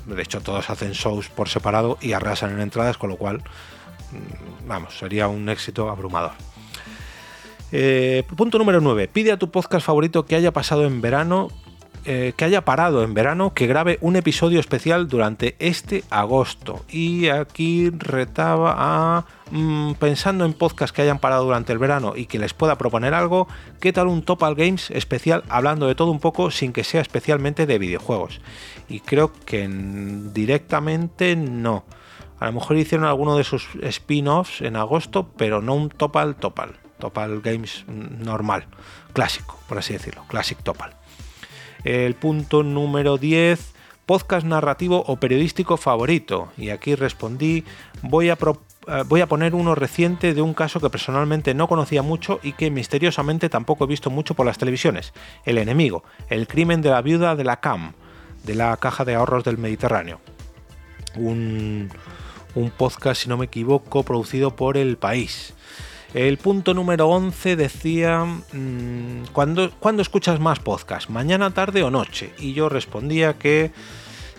De 0.06 0.22
hecho, 0.22 0.42
todos 0.42 0.70
hacen 0.70 0.94
shows 0.94 1.30
por 1.30 1.50
separado 1.50 1.98
y 2.02 2.14
arrasan 2.14 2.52
en 2.52 2.62
entradas, 2.62 2.98
con 2.98 3.10
lo 3.10 3.18
cual 3.18 3.44
vamos, 4.68 4.98
sería 4.98 5.28
un 5.28 5.50
éxito 5.50 5.90
abrumador. 5.90 6.32
Eh, 7.72 8.24
punto 8.36 8.58
número 8.58 8.82
9. 8.82 9.08
Pide 9.08 9.32
a 9.32 9.38
tu 9.38 9.50
podcast 9.50 9.86
favorito 9.86 10.26
que 10.26 10.36
haya 10.36 10.52
pasado 10.52 10.86
en 10.86 11.02
verano, 11.02 11.50
eh, 12.04 12.34
que 12.36 12.46
haya 12.46 12.66
parado 12.66 13.04
en 13.04 13.14
verano, 13.14 13.54
que 13.54 13.68
grabe 13.68 13.98
un 14.02 14.16
episodio 14.16 14.60
especial 14.60 15.08
durante 15.08 15.56
este 15.60 16.04
agosto. 16.10 16.84
Y 16.90 17.30
aquí 17.30 17.90
retaba 17.90 18.76
a... 18.78 19.26
Mm, 19.52 19.94
pensando 19.96 20.46
en 20.46 20.54
podcasts 20.54 20.94
que 20.94 21.02
hayan 21.02 21.20
parado 21.20 21.44
durante 21.44 21.74
el 21.74 21.80
verano 21.80 22.14
y 22.16 22.26
que 22.26 22.40
les 22.40 22.54
pueda 22.54 22.78
proponer 22.78 23.14
algo, 23.14 23.48
¿qué 23.82 23.92
tal 23.92 24.08
un 24.08 24.24
Topal 24.24 24.56
Games 24.56 24.90
especial 24.92 25.44
hablando 25.50 25.88
de 25.88 25.96
todo 25.96 26.10
un 26.10 26.22
poco 26.22 26.52
sin 26.52 26.72
que 26.72 26.86
sea 26.86 27.02
especialmente 27.02 27.66
de 27.66 27.78
videojuegos? 27.78 28.40
Y 28.88 29.02
creo 29.02 29.32
que 29.46 29.68
directamente 30.34 31.36
no. 31.36 31.84
A 32.42 32.48
lo 32.48 32.54
mejor 32.54 32.76
hicieron 32.76 33.06
alguno 33.06 33.38
de 33.38 33.44
sus 33.44 33.68
spin-offs 33.84 34.62
en 34.62 34.76
agosto, 34.76 35.30
pero 35.38 35.62
no 35.62 35.76
un 35.76 35.90
Topal 35.90 36.36
Topal. 36.36 36.72
Topal 36.98 37.40
Games 37.42 37.86
normal, 37.88 38.66
clásico, 39.14 39.60
por 39.70 39.78
así 39.78 39.94
decirlo, 39.94 40.26
Classic 40.28 40.58
Topal. 40.58 40.96
El 41.84 42.16
punto 42.16 42.64
número 42.64 43.20
10, 43.20 43.74
podcast 44.08 44.44
narrativo 44.44 45.04
o 45.06 45.18
periodístico 45.18 45.78
favorito. 45.78 46.52
Y 46.58 46.70
aquí 46.70 46.96
respondí, 46.96 47.64
voy 48.02 48.32
a, 48.32 48.34
eh, 48.34 49.04
voy 49.06 49.22
a 49.22 49.28
poner 49.28 49.54
uno 49.54 49.76
reciente 49.76 50.34
de 50.34 50.42
un 50.42 50.56
caso 50.56 50.80
que 50.80 50.90
personalmente 50.90 51.54
no 51.54 51.68
conocía 51.68 52.02
mucho 52.02 52.40
y 52.42 52.54
que 52.54 52.72
misteriosamente 52.72 53.50
tampoco 53.50 53.84
he 53.84 53.88
visto 53.88 54.10
mucho 54.10 54.34
por 54.34 54.48
las 54.48 54.58
televisiones. 54.58 55.14
El 55.46 55.60
enemigo, 55.60 56.04
el 56.28 56.48
crimen 56.48 56.82
de 56.82 56.90
la 56.90 57.04
viuda 57.04 57.36
de 57.36 57.44
la 57.44 57.60
CAM, 57.60 57.94
de 58.44 58.56
la 58.56 58.76
Caja 58.78 59.06
de 59.06 59.14
Ahorros 59.14 59.44
del 59.44 59.60
Mediterráneo. 59.60 60.20
Un, 61.16 61.92
un 62.56 62.70
podcast, 62.70 63.22
si 63.22 63.30
no 63.30 63.38
me 63.38 63.46
equivoco, 63.46 64.04
producido 64.04 64.56
por 64.56 64.78
El 64.78 64.98
País. 64.98 65.54
El 66.14 66.38
punto 66.38 66.74
número 66.74 67.08
11 67.08 67.56
decía, 67.56 68.26
mm, 68.26 69.28
¿cuándo, 69.32 69.72
escuchas 70.02 70.42
más 70.42 70.60
podcast? 70.60 71.10
¿Mañana, 71.10 71.52
tarde 71.52 71.84
o 71.84 71.90
noche? 71.90 72.34
Y 72.38 72.54
yo 72.54 72.68
respondía 72.68 73.36
que 73.36 73.72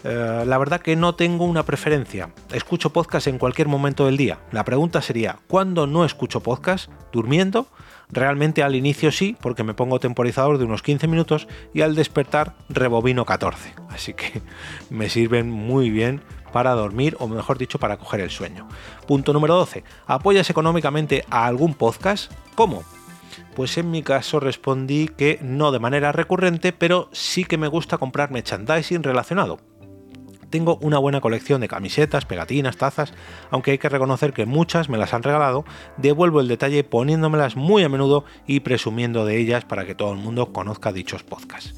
eh, 0.05 0.45
la 0.47 0.59
verdad 0.59 0.83
que 0.83 0.97
no 0.97 1.15
tengo 1.15 1.47
una 1.47 1.63
preferencia. 1.63 2.31
Escucho 2.53 2.93
podcast 2.93 3.27
en 3.27 3.39
cualquier 3.39 3.69
momento 3.69 4.05
del 4.05 4.19
día. 4.19 4.41
La 4.51 4.65
pregunta 4.65 5.01
sería, 5.01 5.39
¿cuándo 5.47 5.87
no 5.87 6.05
escucho 6.05 6.41
podcast? 6.41 6.91
¿Durmiendo? 7.11 7.69
Realmente 8.11 8.63
al 8.63 8.75
inicio 8.75 9.11
sí, 9.11 9.35
porque 9.41 9.65
me 9.65 9.73
pongo 9.73 9.99
temporizador 9.99 10.59
de 10.59 10.67
unos 10.67 10.83
15 10.83 11.07
minutos 11.07 11.49
y 11.73 11.81
al 11.81 11.95
despertar 11.95 12.55
rebobino 12.69 13.25
14. 13.25 13.73
Así 13.89 14.13
que 14.13 14.43
me 14.91 15.09
sirven 15.09 15.51
muy 15.51 15.89
bien 15.89 16.21
para 16.53 16.73
dormir 16.73 17.17
o 17.19 17.27
mejor 17.27 17.59
dicho 17.59 17.79
para 17.79 17.97
coger 17.97 18.21
el 18.21 18.31
sueño. 18.31 18.69
Punto 19.07 19.33
número 19.33 19.55
12. 19.55 19.83
¿Apoyas 20.07 20.49
económicamente 20.51 21.25
a 21.31 21.47
algún 21.47 21.75
podcast? 21.75 22.33
¿Cómo? 22.55 22.85
Pues 23.55 23.77
en 23.79 23.91
mi 23.91 24.03
caso 24.03 24.41
respondí 24.41 25.09
que 25.09 25.39
no 25.43 25.73
de 25.73 25.79
manera 25.79 26.13
recurrente, 26.13 26.73
pero 26.73 27.09
sí 27.13 27.45
que 27.45 27.59
me 27.59 27.69
gusta 27.69 27.99
comprar 27.99 28.31
merchandising 28.31 29.03
relacionado. 29.03 29.59
Tengo 30.51 30.77
una 30.83 30.99
buena 30.99 31.23
colección 31.23 31.63
de 31.63 31.69
camisetas, 31.69 32.27
pegatinas, 32.27 32.77
tazas, 32.77 33.15
aunque 33.51 33.71
hay 33.71 33.79
que 33.79 33.89
reconocer 33.89 34.35
que 34.35 34.45
muchas 34.45 34.91
me 34.91 34.99
las 34.99 35.15
han 35.15 35.23
regalado, 35.23 35.65
devuelvo 35.97 36.41
el 36.41 36.49
detalle 36.49 36.85
poniéndomelas 36.85 37.57
muy 37.57 37.83
a 37.85 37.89
menudo 37.89 38.27
y 38.47 38.61
presumiendo 38.61 39.25
de 39.25 39.39
ellas 39.39 39.65
para 39.65 39.87
que 39.87 39.95
todo 39.95 40.13
el 40.13 40.19
mundo 40.19 40.53
conozca 40.53 40.93
dichos 40.93 41.23
podcasts. 41.23 41.75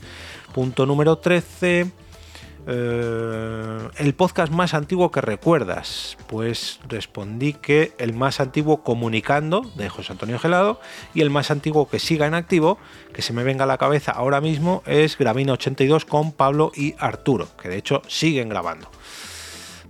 Punto 0.53 0.87
número 0.87 1.19
13 1.19 1.93
eh, 2.67 3.89
el 3.99 4.15
podcast 4.15 4.53
más 4.53 4.75
antiguo 4.75 5.11
que 5.11 5.21
recuerdas. 5.21 6.17
Pues 6.27 6.81
respondí 6.89 7.53
que 7.53 7.93
el 7.99 8.15
más 8.15 8.41
antiguo 8.41 8.83
comunicando 8.83 9.63
de 9.77 9.89
José 9.89 10.13
Antonio 10.13 10.39
Gelado 10.39 10.81
y 11.15 11.21
el 11.21 11.31
más 11.31 11.51
antiguo 11.51 11.89
que 11.89 11.99
siga 11.99 12.27
en 12.27 12.35
activo, 12.35 12.79
que 13.13 13.23
se 13.23 13.33
me 13.33 13.45
venga 13.45 13.65
a 13.65 13.67
la 13.67 13.79
cabeza 13.79 14.13
ahora 14.13 14.41
mismo, 14.41 14.83
es 14.87 15.19
Gravina 15.19 15.53
82 15.53 16.05
con 16.05 16.33
Pablo 16.33 16.73
y 16.75 16.95
Arturo, 16.99 17.49
que 17.61 17.69
de 17.69 17.77
hecho 17.77 18.03
siguen 18.09 18.49
grabando. 18.49 18.89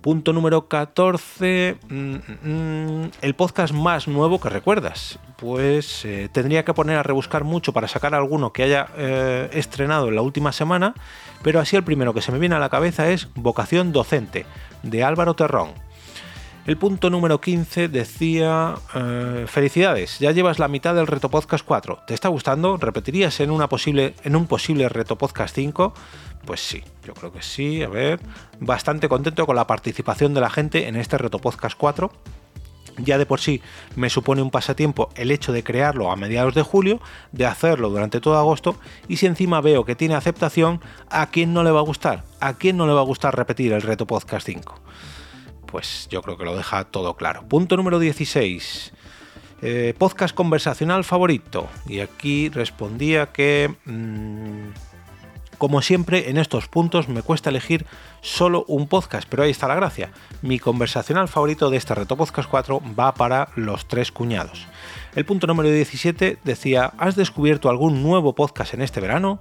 Punto 0.05 0.33
número 0.33 0.67
14. 0.67 1.79
Mm, 1.89 2.15
mm, 2.43 3.11
el 3.23 3.33
podcast 3.33 3.73
más 3.73 4.07
nuevo 4.07 4.39
que 4.39 4.49
recuerdas. 4.49 5.17
Pues 5.35 6.05
eh, 6.05 6.29
tendría 6.31 6.63
que 6.63 6.75
poner 6.75 6.99
a 6.99 7.01
rebuscar 7.01 7.43
mucho 7.43 7.73
para 7.73 7.87
sacar 7.87 8.13
alguno 8.13 8.53
que 8.53 8.61
haya 8.61 8.87
eh, 8.97 9.49
estrenado 9.53 10.09
en 10.09 10.13
la 10.13 10.21
última 10.21 10.51
semana, 10.51 10.93
pero 11.41 11.59
así 11.59 11.75
el 11.75 11.83
primero 11.83 12.13
que 12.13 12.21
se 12.21 12.31
me 12.31 12.37
viene 12.37 12.53
a 12.53 12.59
la 12.59 12.69
cabeza 12.69 13.09
es 13.09 13.29
Vocación 13.33 13.93
Docente, 13.93 14.45
de 14.83 15.03
Álvaro 15.03 15.33
Terrón. 15.33 15.71
El 16.67 16.77
punto 16.77 17.11
número 17.11 17.41
15 17.41 17.89
decía, 17.89 18.73
eh, 18.95 19.45
felicidades, 19.47 20.17
ya 20.17 20.31
llevas 20.31 20.57
la 20.57 20.67
mitad 20.67 20.95
del 20.95 21.05
reto 21.05 21.29
podcast 21.29 21.63
4. 21.63 21.99
¿Te 22.07 22.15
está 22.15 22.27
gustando? 22.29 22.77
¿Repetirías 22.77 23.39
en, 23.39 23.51
una 23.51 23.69
posible, 23.69 24.15
en 24.23 24.35
un 24.35 24.47
posible 24.47 24.89
reto 24.89 25.15
podcast 25.15 25.53
5? 25.53 25.93
Pues 26.45 26.59
sí, 26.59 26.83
yo 27.03 27.13
creo 27.13 27.31
que 27.31 27.41
sí. 27.41 27.81
A 27.83 27.89
ver, 27.89 28.19
bastante 28.59 29.09
contento 29.09 29.45
con 29.45 29.55
la 29.55 29.67
participación 29.67 30.33
de 30.33 30.41
la 30.41 30.49
gente 30.49 30.87
en 30.87 30.95
este 30.95 31.17
Reto 31.17 31.39
Podcast 31.39 31.75
4. 31.77 32.11
Ya 32.97 33.17
de 33.17 33.25
por 33.25 33.41
sí 33.41 33.61
me 33.95 34.09
supone 34.09 34.41
un 34.41 34.51
pasatiempo 34.51 35.09
el 35.15 35.31
hecho 35.31 35.51
de 35.51 35.63
crearlo 35.63 36.11
a 36.11 36.15
mediados 36.15 36.55
de 36.55 36.61
julio, 36.61 37.01
de 37.33 37.45
hacerlo 37.45 37.89
durante 37.89 38.21
todo 38.21 38.37
agosto 38.37 38.77
y 39.09 39.17
si 39.17 39.25
encima 39.25 39.59
veo 39.59 39.83
que 39.83 39.95
tiene 39.95 40.15
aceptación, 40.15 40.79
¿a 41.09 41.29
quién 41.29 41.53
no 41.53 41.63
le 41.63 41.71
va 41.71 41.79
a 41.79 41.83
gustar? 41.83 42.23
¿A 42.39 42.53
quién 42.53 42.77
no 42.77 42.87
le 42.87 42.93
va 42.93 43.01
a 43.01 43.05
gustar 43.05 43.35
repetir 43.35 43.73
el 43.73 43.81
reto 43.81 44.07
podcast 44.07 44.45
5? 44.45 44.79
Pues 45.65 46.07
yo 46.09 46.21
creo 46.21 46.37
que 46.37 46.45
lo 46.45 46.55
deja 46.55 46.85
todo 46.85 47.15
claro. 47.15 47.45
Punto 47.49 47.75
número 47.75 47.99
16. 47.99 48.93
Eh, 49.61 49.93
podcast 49.97 50.33
conversacional 50.33 51.03
favorito. 51.03 51.67
Y 51.87 51.99
aquí 51.99 52.49
respondía 52.49 53.27
que... 53.27 53.73
Mm, 53.85 54.69
como 55.57 55.81
siempre, 55.81 56.29
en 56.29 56.37
estos 56.37 56.67
puntos 56.67 57.09
me 57.09 57.21
cuesta 57.21 57.49
elegir 57.49 57.85
solo 58.21 58.65
un 58.67 58.87
podcast, 58.87 59.27
pero 59.29 59.43
ahí 59.43 59.51
está 59.51 59.67
la 59.67 59.75
gracia. 59.75 60.11
Mi 60.41 60.59
conversacional 60.59 61.27
favorito 61.27 61.69
de 61.69 61.77
este 61.77 61.95
Reto 61.95 62.17
Podcast 62.17 62.49
4 62.49 62.81
va 62.97 63.13
para 63.13 63.49
Los 63.55 63.87
Tres 63.87 64.11
Cuñados. 64.11 64.65
El 65.15 65.25
punto 65.25 65.47
número 65.47 65.69
17 65.69 66.39
decía, 66.43 66.93
¿has 66.97 67.15
descubierto 67.15 67.69
algún 67.69 68.03
nuevo 68.03 68.35
podcast 68.35 68.73
en 68.73 68.81
este 68.81 68.99
verano? 68.99 69.39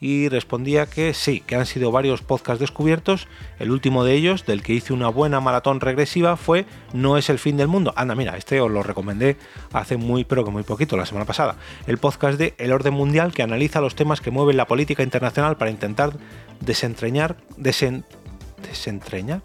Y 0.00 0.28
respondía 0.28 0.86
que 0.86 1.12
sí, 1.12 1.40
que 1.40 1.56
han 1.56 1.66
sido 1.66 1.92
varios 1.92 2.22
podcasts 2.22 2.60
descubiertos. 2.60 3.28
El 3.58 3.70
último 3.70 4.02
de 4.02 4.14
ellos, 4.14 4.46
del 4.46 4.62
que 4.62 4.72
hice 4.72 4.94
una 4.94 5.08
buena 5.08 5.40
maratón 5.40 5.80
regresiva, 5.80 6.36
fue 6.36 6.64
No 6.94 7.18
es 7.18 7.28
el 7.28 7.38
fin 7.38 7.58
del 7.58 7.68
mundo. 7.68 7.92
Anda, 7.96 8.14
mira, 8.14 8.36
este 8.36 8.60
os 8.60 8.70
lo 8.70 8.82
recomendé 8.82 9.36
hace 9.72 9.98
muy, 9.98 10.24
pero 10.24 10.44
que 10.44 10.50
muy 10.50 10.62
poquito, 10.62 10.96
la 10.96 11.04
semana 11.04 11.26
pasada. 11.26 11.56
El 11.86 11.98
podcast 11.98 12.38
de 12.38 12.54
El 12.56 12.72
Orden 12.72 12.94
Mundial 12.94 13.32
que 13.32 13.42
analiza 13.42 13.80
los 13.80 13.94
temas 13.94 14.20
que 14.22 14.30
mueven 14.30 14.56
la 14.56 14.66
política 14.66 15.02
internacional 15.02 15.58
para 15.58 15.70
intentar 15.70 16.14
desentrañar, 16.60 17.36
desentrañar, 17.58 19.42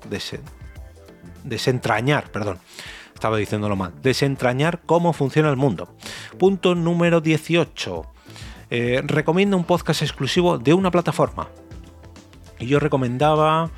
desentrañar, 1.44 2.32
perdón 2.32 2.60
estaba 3.14 3.38
diciéndolo 3.38 3.78
mal, 3.78 3.94
desentrañar 4.04 4.82
cómo 4.86 5.14
funciona 5.14 5.50
el 5.50 5.56
mundo. 5.56 5.88
Punto 6.38 6.76
número 6.76 7.22
18. 7.22 8.15
Eh, 8.70 9.02
recomiendo 9.06 9.58
un 9.58 9.64
podcast 9.64 10.02
exclusivo 10.02 10.58
de 10.58 10.74
una 10.74 10.92
plataforma. 10.92 11.50
Y 12.58 12.68
yo 12.68 12.80
recomendaba, 12.80 13.70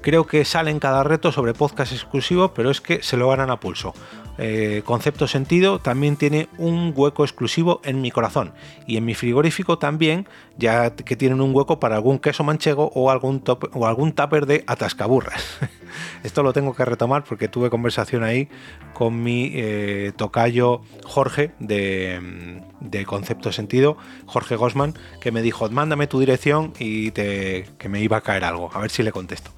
creo 0.00 0.26
que 0.26 0.44
sale 0.44 0.70
en 0.70 0.80
cada 0.80 1.04
reto 1.04 1.30
sobre 1.30 1.54
podcast 1.54 1.92
exclusivo, 1.92 2.52
pero 2.52 2.70
es 2.70 2.80
que 2.80 3.02
se 3.02 3.16
lo 3.16 3.28
ganan 3.28 3.50
a 3.50 3.60
pulso. 3.60 3.94
Eh, 4.36 4.82
concepto 4.84 5.28
sentido 5.28 5.78
también 5.78 6.16
tiene 6.16 6.48
un 6.58 6.92
hueco 6.94 7.24
exclusivo 7.24 7.80
en 7.84 8.00
mi 8.00 8.10
corazón 8.10 8.52
y 8.86 8.96
en 8.96 9.04
mi 9.04 9.14
frigorífico 9.14 9.78
también, 9.78 10.26
ya 10.58 10.94
que 10.94 11.16
tienen 11.16 11.40
un 11.40 11.54
hueco 11.54 11.78
para 11.78 11.96
algún 11.96 12.18
queso 12.18 12.42
manchego 12.42 12.90
o 12.94 13.10
algún, 13.10 13.40
top, 13.40 13.70
o 13.74 13.86
algún 13.86 14.12
tupper 14.12 14.46
de 14.46 14.64
atascaburras. 14.66 15.42
Esto 16.24 16.42
lo 16.42 16.52
tengo 16.52 16.74
que 16.74 16.84
retomar 16.84 17.24
porque 17.24 17.48
tuve 17.48 17.70
conversación 17.70 18.24
ahí 18.24 18.48
con 18.92 19.22
mi 19.22 19.52
eh, 19.54 20.12
tocayo 20.16 20.80
Jorge 21.04 21.52
de, 21.60 22.64
Concepto 23.06 23.52
Sentido, 23.52 23.96
Jorge 24.26 24.56
Gosman, 24.56 24.94
que 25.20 25.30
me 25.30 25.42
dijo, 25.42 25.68
mándame 25.70 26.06
tu 26.06 26.20
dirección 26.20 26.72
y 26.78 27.10
que 27.12 27.88
me 27.88 28.00
iba 28.00 28.16
a 28.16 28.20
caer 28.20 28.44
algo. 28.44 28.70
A 28.72 28.80
ver 28.80 28.90
si 28.90 29.02
le 29.02 29.12
contesto. 29.12 29.50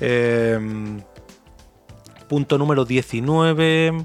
Em, 0.00 1.00
punto 2.28 2.58
número 2.58 2.84
19. 2.84 4.04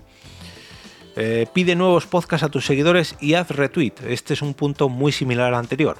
Eh, 1.15 1.45
pide 1.53 1.75
nuevos 1.75 2.07
podcasts 2.07 2.43
a 2.43 2.49
tus 2.49 2.65
seguidores 2.65 3.15
y 3.19 3.35
haz 3.35 3.51
retweet. 3.51 3.93
Este 4.07 4.33
es 4.33 4.41
un 4.41 4.55
punto 4.55 4.89
muy 4.89 5.11
similar 5.11 5.47
al 5.53 5.59
anterior. 5.59 5.97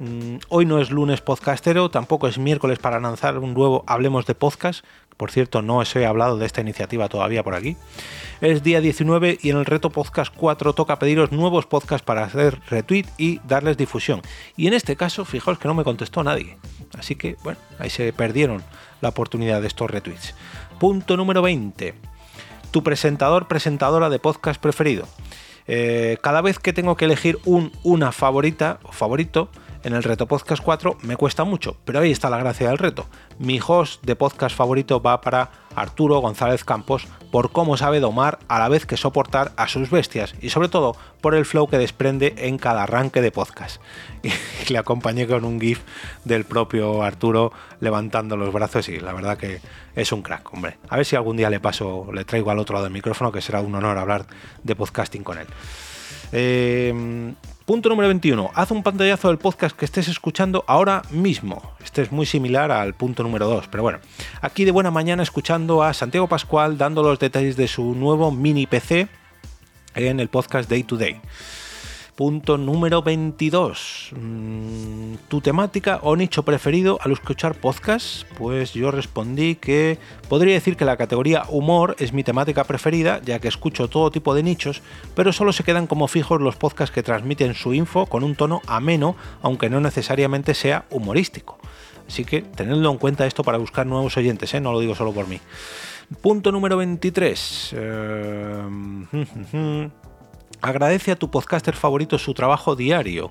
Mm, 0.00 0.38
hoy 0.48 0.64
no 0.64 0.80
es 0.80 0.90
lunes 0.90 1.20
podcastero, 1.20 1.90
tampoco 1.90 2.26
es 2.26 2.38
miércoles 2.38 2.78
para 2.78 2.98
lanzar 2.98 3.38
un 3.38 3.52
nuevo 3.52 3.84
Hablemos 3.86 4.26
de 4.26 4.34
Podcast. 4.34 4.84
Por 5.18 5.30
cierto, 5.30 5.60
no 5.60 5.76
os 5.76 5.94
he 5.94 6.06
hablado 6.06 6.38
de 6.38 6.46
esta 6.46 6.62
iniciativa 6.62 7.10
todavía 7.10 7.44
por 7.44 7.54
aquí. 7.54 7.76
Es 8.40 8.62
día 8.62 8.80
19 8.80 9.38
y 9.42 9.50
en 9.50 9.58
el 9.58 9.66
reto 9.66 9.90
Podcast 9.90 10.32
4 10.34 10.72
toca 10.72 10.98
pediros 10.98 11.30
nuevos 11.30 11.66
podcasts 11.66 12.04
para 12.04 12.24
hacer 12.24 12.58
retweet 12.70 13.04
y 13.18 13.38
darles 13.46 13.76
difusión. 13.76 14.22
Y 14.56 14.66
en 14.66 14.72
este 14.72 14.96
caso, 14.96 15.26
fijaos 15.26 15.58
que 15.58 15.68
no 15.68 15.74
me 15.74 15.84
contestó 15.84 16.24
nadie. 16.24 16.56
Así 16.98 17.16
que, 17.16 17.36
bueno, 17.44 17.58
ahí 17.78 17.90
se 17.90 18.10
perdieron 18.14 18.62
la 19.02 19.10
oportunidad 19.10 19.60
de 19.60 19.66
estos 19.66 19.90
retweets. 19.90 20.34
Punto 20.80 21.18
número 21.18 21.42
20. 21.42 21.92
Tu 22.70 22.82
presentador, 22.82 23.48
presentadora 23.48 24.08
de 24.08 24.18
podcast 24.18 24.58
preferido. 24.58 25.06
Eh, 25.66 26.16
cada 26.22 26.40
vez 26.40 26.58
que 26.58 26.72
tengo 26.72 26.96
que 26.96 27.04
elegir 27.04 27.38
un, 27.44 27.70
una 27.82 28.12
favorita 28.12 28.80
o 28.84 28.90
favorito, 28.90 29.50
en 29.84 29.92
el 29.92 30.02
reto 30.02 30.26
podcast 30.26 30.62
4 30.62 30.96
me 31.02 31.16
cuesta 31.16 31.44
mucho, 31.44 31.76
pero 31.84 32.00
ahí 32.00 32.10
está 32.10 32.30
la 32.30 32.38
gracia 32.38 32.68
del 32.68 32.78
reto. 32.78 33.04
Mi 33.38 33.60
host 33.64 34.02
de 34.06 34.16
podcast 34.16 34.56
favorito 34.56 35.02
va 35.02 35.20
para 35.20 35.50
Arturo 35.80 36.18
González 36.18 36.64
Campos 36.64 37.06
por 37.30 37.52
cómo 37.52 37.76
sabe 37.76 38.00
domar 38.00 38.38
a 38.48 38.58
la 38.58 38.68
vez 38.68 38.86
que 38.86 38.96
soportar 38.96 39.52
a 39.56 39.68
sus 39.68 39.90
bestias 39.90 40.34
y 40.40 40.50
sobre 40.50 40.68
todo 40.68 40.96
por 41.20 41.34
el 41.34 41.46
flow 41.46 41.68
que 41.68 41.78
desprende 41.78 42.34
en 42.36 42.58
cada 42.58 42.82
arranque 42.82 43.20
de 43.20 43.32
podcast. 43.32 43.80
Y 44.68 44.72
le 44.72 44.78
acompañé 44.78 45.26
con 45.26 45.44
un 45.44 45.60
GIF 45.60 45.80
del 46.24 46.44
propio 46.44 47.02
Arturo 47.02 47.52
levantando 47.80 48.36
los 48.36 48.52
brazos 48.52 48.88
y 48.88 49.00
la 49.00 49.12
verdad 49.12 49.38
que 49.38 49.60
es 49.96 50.12
un 50.12 50.22
crack, 50.22 50.52
hombre. 50.52 50.78
A 50.88 50.96
ver 50.96 51.06
si 51.06 51.16
algún 51.16 51.36
día 51.36 51.50
le 51.50 51.60
paso, 51.60 52.08
le 52.12 52.24
traigo 52.24 52.50
al 52.50 52.58
otro 52.58 52.74
lado 52.74 52.84
del 52.84 52.92
micrófono, 52.92 53.32
que 53.32 53.40
será 53.40 53.60
un 53.60 53.74
honor 53.74 53.98
hablar 53.98 54.26
de 54.62 54.76
podcasting 54.76 55.24
con 55.24 55.38
él. 55.38 55.46
Eh, 56.32 57.34
Punto 57.70 57.88
número 57.88 58.08
21. 58.08 58.50
Haz 58.52 58.72
un 58.72 58.82
pantallazo 58.82 59.28
del 59.28 59.38
podcast 59.38 59.76
que 59.76 59.84
estés 59.84 60.08
escuchando 60.08 60.64
ahora 60.66 61.02
mismo. 61.12 61.62
Este 61.84 62.02
es 62.02 62.10
muy 62.10 62.26
similar 62.26 62.72
al 62.72 62.94
punto 62.94 63.22
número 63.22 63.46
2, 63.46 63.68
pero 63.68 63.84
bueno. 63.84 64.00
Aquí 64.40 64.64
de 64.64 64.72
buena 64.72 64.90
mañana 64.90 65.22
escuchando 65.22 65.84
a 65.84 65.94
Santiago 65.94 66.26
Pascual 66.26 66.78
dando 66.78 67.04
los 67.04 67.20
detalles 67.20 67.56
de 67.56 67.68
su 67.68 67.94
nuevo 67.94 68.32
mini 68.32 68.66
PC 68.66 69.06
en 69.94 70.18
el 70.18 70.26
podcast 70.26 70.68
Day 70.68 70.82
to 70.82 70.96
Day. 70.96 71.20
Punto 72.16 72.58
número 72.58 73.02
22. 73.02 74.14
Mm, 74.16 74.99
¿Tu 75.28 75.40
temática 75.40 76.00
o 76.02 76.16
nicho 76.16 76.44
preferido 76.44 76.98
al 77.02 77.12
escuchar 77.12 77.54
podcasts? 77.54 78.26
Pues 78.38 78.72
yo 78.72 78.90
respondí 78.90 79.54
que 79.54 79.98
podría 80.28 80.54
decir 80.54 80.76
que 80.76 80.84
la 80.84 80.96
categoría 80.96 81.44
humor 81.48 81.96
es 81.98 82.12
mi 82.12 82.24
temática 82.24 82.64
preferida, 82.64 83.20
ya 83.24 83.38
que 83.38 83.48
escucho 83.48 83.88
todo 83.88 84.10
tipo 84.10 84.34
de 84.34 84.42
nichos, 84.42 84.82
pero 85.14 85.32
solo 85.32 85.52
se 85.52 85.64
quedan 85.64 85.86
como 85.86 86.08
fijos 86.08 86.40
los 86.40 86.56
podcasts 86.56 86.94
que 86.94 87.02
transmiten 87.02 87.54
su 87.54 87.74
info 87.74 88.06
con 88.06 88.24
un 88.24 88.34
tono 88.34 88.62
ameno, 88.66 89.16
aunque 89.42 89.70
no 89.70 89.80
necesariamente 89.80 90.54
sea 90.54 90.84
humorístico. 90.90 91.58
Así 92.06 92.24
que 92.24 92.42
tenedlo 92.42 92.90
en 92.90 92.98
cuenta 92.98 93.26
esto 93.26 93.44
para 93.44 93.58
buscar 93.58 93.86
nuevos 93.86 94.16
oyentes, 94.16 94.52
¿eh? 94.54 94.60
no 94.60 94.72
lo 94.72 94.80
digo 94.80 94.94
solo 94.94 95.12
por 95.12 95.28
mí. 95.28 95.40
Punto 96.20 96.50
número 96.50 96.76
23. 96.76 97.76
Agradece 100.60 101.12
a 101.12 101.16
tu 101.16 101.30
podcaster 101.30 101.74
favorito 101.74 102.18
su 102.18 102.34
trabajo 102.34 102.76
diario. 102.76 103.30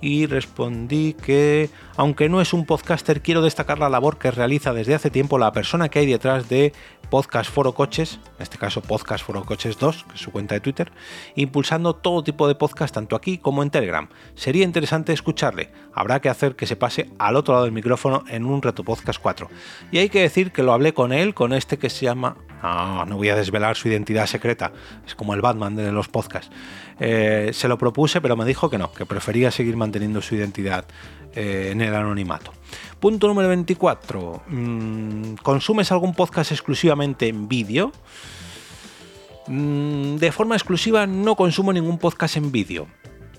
Y 0.00 0.26
respondí 0.26 1.14
que, 1.14 1.70
aunque 1.96 2.28
no 2.28 2.40
es 2.40 2.52
un 2.52 2.64
podcaster, 2.64 3.20
quiero 3.20 3.42
destacar 3.42 3.78
la 3.78 3.88
labor 3.88 4.18
que 4.18 4.30
realiza 4.30 4.72
desde 4.72 4.94
hace 4.94 5.10
tiempo 5.10 5.38
la 5.38 5.52
persona 5.52 5.88
que 5.88 5.98
hay 5.98 6.06
detrás 6.06 6.48
de 6.48 6.72
Podcast 7.10 7.50
Foro 7.50 7.74
Coches, 7.74 8.20
en 8.38 8.42
este 8.42 8.56
caso 8.56 8.80
Podcast 8.80 9.24
Foro 9.24 9.44
Coches 9.44 9.78
2, 9.78 10.04
que 10.04 10.14
es 10.14 10.20
su 10.20 10.30
cuenta 10.30 10.54
de 10.54 10.60
Twitter, 10.60 10.92
impulsando 11.34 11.94
todo 11.94 12.22
tipo 12.22 12.46
de 12.46 12.54
podcast 12.54 12.94
tanto 12.94 13.16
aquí 13.16 13.38
como 13.38 13.62
en 13.62 13.70
Telegram. 13.70 14.08
Sería 14.34 14.64
interesante 14.64 15.12
escucharle, 15.12 15.72
habrá 15.92 16.20
que 16.20 16.28
hacer 16.28 16.54
que 16.54 16.66
se 16.66 16.76
pase 16.76 17.10
al 17.18 17.36
otro 17.36 17.54
lado 17.54 17.64
del 17.64 17.74
micrófono 17.74 18.24
en 18.28 18.46
un 18.46 18.62
Reto 18.62 18.84
Podcast 18.84 19.20
4. 19.20 19.48
Y 19.90 19.98
hay 19.98 20.08
que 20.08 20.22
decir 20.22 20.52
que 20.52 20.62
lo 20.62 20.72
hablé 20.72 20.94
con 20.94 21.12
él, 21.12 21.34
con 21.34 21.52
este 21.52 21.78
que 21.78 21.90
se 21.90 22.06
llama 22.06 22.36
no, 22.62 23.04
no 23.06 23.16
voy 23.16 23.28
a 23.30 23.36
desvelar 23.36 23.76
su 23.76 23.88
identidad 23.88 24.26
secreta. 24.26 24.72
Es 25.06 25.14
como 25.14 25.34
el 25.34 25.40
Batman 25.40 25.76
de 25.76 25.90
los 25.92 26.08
podcasts. 26.08 26.50
Eh, 26.98 27.50
se 27.52 27.68
lo 27.68 27.78
propuse, 27.78 28.20
pero 28.20 28.36
me 28.36 28.44
dijo 28.44 28.68
que 28.68 28.78
no, 28.78 28.92
que 28.92 29.06
prefería 29.06 29.50
seguir 29.50 29.76
manteniendo 29.76 30.20
su 30.20 30.34
identidad 30.34 30.84
eh, 31.34 31.70
en 31.72 31.80
el 31.80 31.94
anonimato. 31.94 32.52
Punto 32.98 33.28
número 33.28 33.48
24. 33.48 34.42
Mm, 34.48 35.34
¿Consumes 35.42 35.90
algún 35.92 36.14
podcast 36.14 36.52
exclusivamente 36.52 37.28
en 37.28 37.48
vídeo? 37.48 37.92
Mm, 39.46 40.16
de 40.16 40.32
forma 40.32 40.54
exclusiva 40.54 41.06
no 41.06 41.34
consumo 41.34 41.72
ningún 41.72 41.98
podcast 41.98 42.36
en 42.36 42.52
vídeo. 42.52 42.86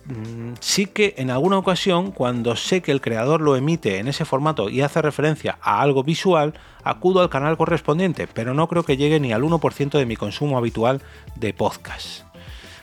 Mm, 0.06 0.54
sí 0.60 0.88
que 0.88 1.14
en 1.18 1.30
alguna 1.30 1.58
ocasión, 1.58 2.12
cuando 2.12 2.56
sé 2.56 2.82
que 2.82 2.92
el 2.92 3.02
creador 3.02 3.40
lo 3.40 3.56
emite 3.56 4.00
en 4.00 4.08
ese 4.08 4.26
formato 4.26 4.70
y 4.70 4.82
hace 4.82 5.02
referencia 5.02 5.58
a 5.62 5.82
algo 5.82 6.04
visual, 6.04 6.54
acudo 6.84 7.22
al 7.22 7.30
canal 7.30 7.56
correspondiente, 7.56 8.28
pero 8.28 8.54
no 8.54 8.68
creo 8.68 8.84
que 8.84 8.98
llegue 8.98 9.20
ni 9.20 9.32
al 9.32 9.44
1% 9.44 9.98
de 9.98 10.06
mi 10.06 10.16
consumo 10.16 10.58
habitual 10.58 11.02
de 11.36 11.54
podcast. 11.54 12.24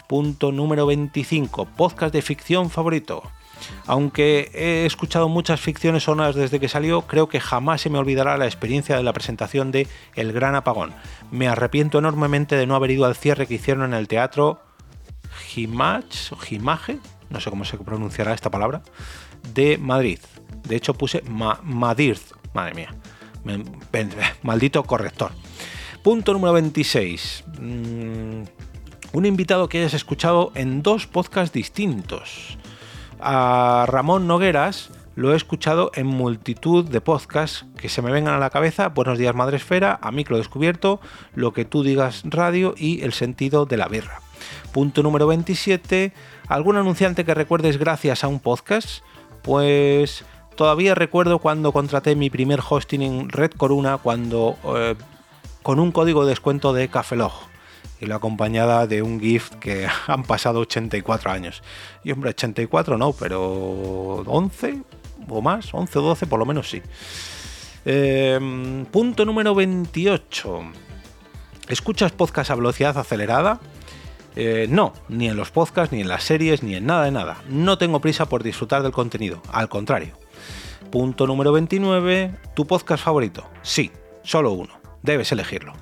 Punto 0.07 0.53
número 0.53 0.87
25. 0.87 1.67
Podcast 1.77 2.15
de 2.15 2.23
ficción 2.23 2.71
favorito. 2.71 3.23
Aunque 3.87 4.51
he 4.55 4.87
escuchado 4.87 5.29
muchas 5.29 5.61
ficciones 5.61 6.05
sonoras 6.05 6.35
desde 6.35 6.61
que 6.61 6.69
salió, 6.69 7.03
creo 7.03 7.29
que 7.29 7.41
jamás 7.41 7.81
se 7.81 7.91
me 7.91 7.99
olvidará 7.99 8.37
la 8.37 8.47
experiencia 8.47 8.97
de 8.97 9.03
la 9.03 9.13
presentación 9.13 9.71
de 9.73 9.87
El 10.15 10.33
Gran 10.33 10.55
Apagón. 10.55 10.95
Me 11.31 11.49
arrepiento 11.49 11.99
enormemente 11.99 12.57
de 12.57 12.67
no 12.67 12.77
haber 12.77 12.91
ido 12.91 13.05
al 13.05 13.17
cierre 13.17 13.47
que 13.47 13.55
hicieron 13.55 13.85
en 13.85 13.95
el 13.95 14.09
teatro 14.09 14.61
Gimach 15.49 16.31
no 17.31 17.41
sé 17.41 17.51
cómo 17.51 17.65
se 17.65 17.77
pronunciará 17.77 18.33
esta 18.33 18.51
palabra, 18.51 18.83
de 19.55 19.79
Madrid. 19.79 20.19
De 20.67 20.77
hecho 20.77 20.95
puse 20.95 21.23
Madrid, 21.23 22.17
madre 22.55 22.75
mía, 22.75 22.95
maldito 24.43 24.83
corrector. 24.85 25.33
Punto 26.03 26.33
número 26.33 26.53
26. 26.55 27.45
Mm, 27.61 28.43
un 29.13 29.27
invitado 29.27 29.69
que 29.69 29.79
hayas 29.79 29.95
escuchado 29.95 30.53
en 30.55 30.83
dos 30.83 31.07
podcasts 31.07 31.53
distintos. 31.53 32.57
A 33.21 33.87
Ramón 33.89 34.27
Nogueras 34.27 34.91
lo 35.17 35.33
he 35.33 35.37
escuchado 35.37 35.91
en 35.95 36.07
multitud 36.07 36.85
de 36.85 37.01
podcasts 37.01 37.65
que 37.77 37.89
se 37.89 38.03
me 38.03 38.13
vengan 38.13 38.35
a 38.35 38.39
la 38.39 38.51
cabeza. 38.51 38.91
Buenos 38.91 39.19
días, 39.19 39.35
Madre 39.35 39.57
Esfera, 39.57 39.99
a 40.01 40.13
Micro 40.13 40.37
Descubierto, 40.37 41.01
Lo 41.35 41.53
que 41.53 41.65
tú 41.65 41.83
digas 41.83 42.23
radio 42.25 42.75
y 42.77 43.03
El 43.03 43.13
sentido 43.13 43.67
de 43.67 43.77
la 43.77 43.89
birra. 43.89 44.21
Punto 44.73 45.03
número 45.03 45.27
27. 45.27 46.13
¿Algún 46.47 46.77
anunciante 46.77 47.25
que 47.25 47.35
recuerdes 47.35 47.79
gracias 47.79 48.23
a 48.23 48.29
un 48.29 48.39
podcast? 48.39 49.03
Pues 49.43 50.25
todavía 50.55 50.95
recuerdo 50.95 51.41
cuando 51.41 51.73
contraté 51.73 52.15
mi 52.15 52.31
primer 52.31 52.61
hosting 52.69 53.03
en 53.03 53.29
Red 53.29 53.53
Corona 53.57 53.99
cuando 53.99 54.57
eh, 54.77 54.95
con 55.65 55.81
un 55.81 55.91
código 55.91 56.25
de 56.25 56.31
descuento 56.31 56.73
de 56.73 56.89
Cafelog 56.89 57.48
y 58.01 58.07
la 58.07 58.17
acompañada 58.17 58.87
de 58.87 59.03
un 59.03 59.21
gift 59.21 59.55
que 59.55 59.87
han 60.07 60.23
pasado 60.23 60.61
84 60.61 61.31
años. 61.31 61.63
Y 62.05 62.13
hombre, 62.13 62.31
84 62.31 62.99
no, 62.99 63.13
pero 63.13 64.23
11 64.27 64.83
o 65.29 65.43
más, 65.43 65.73
11 65.73 65.99
o 65.99 66.03
12 66.03 66.27
por 66.27 66.39
lo 66.39 66.47
menos 66.47 66.69
sí. 66.71 66.83
Em, 67.85 68.85
punto 68.87 69.25
número 69.25 69.55
28. 69.55 70.61
¿Escuchas 71.69 72.13
podcast 72.13 72.51
a 72.51 72.55
velocidad 72.55 72.97
acelerada? 72.99 73.61
Eh, 74.37 74.67
no, 74.71 74.93
ni 75.09 75.29
en 75.29 75.37
los 75.37 75.51
podcasts, 75.51 75.93
ni 75.93 76.01
en 76.01 76.09
las 76.09 76.23
series, 76.23 76.63
ni 76.63 76.75
en 76.75 76.87
nada 76.87 77.05
de 77.05 77.11
nada. 77.11 77.39
No 77.49 77.77
tengo 77.77 78.01
prisa 78.01 78.29
por 78.29 78.43
disfrutar 78.43 78.83
del 78.83 78.93
contenido, 78.93 79.43
al 79.53 79.69
contrario. 79.69 80.17
Punto 80.91 81.27
número 81.27 81.53
29. 81.53 82.35
¿Tu 82.55 82.67
podcast 82.67 83.03
favorito? 83.05 83.49
Sí, 83.63 83.91
solo 84.23 84.53
uno. 84.53 84.79
Debes 85.03 85.33
elegirlo. 85.33 85.73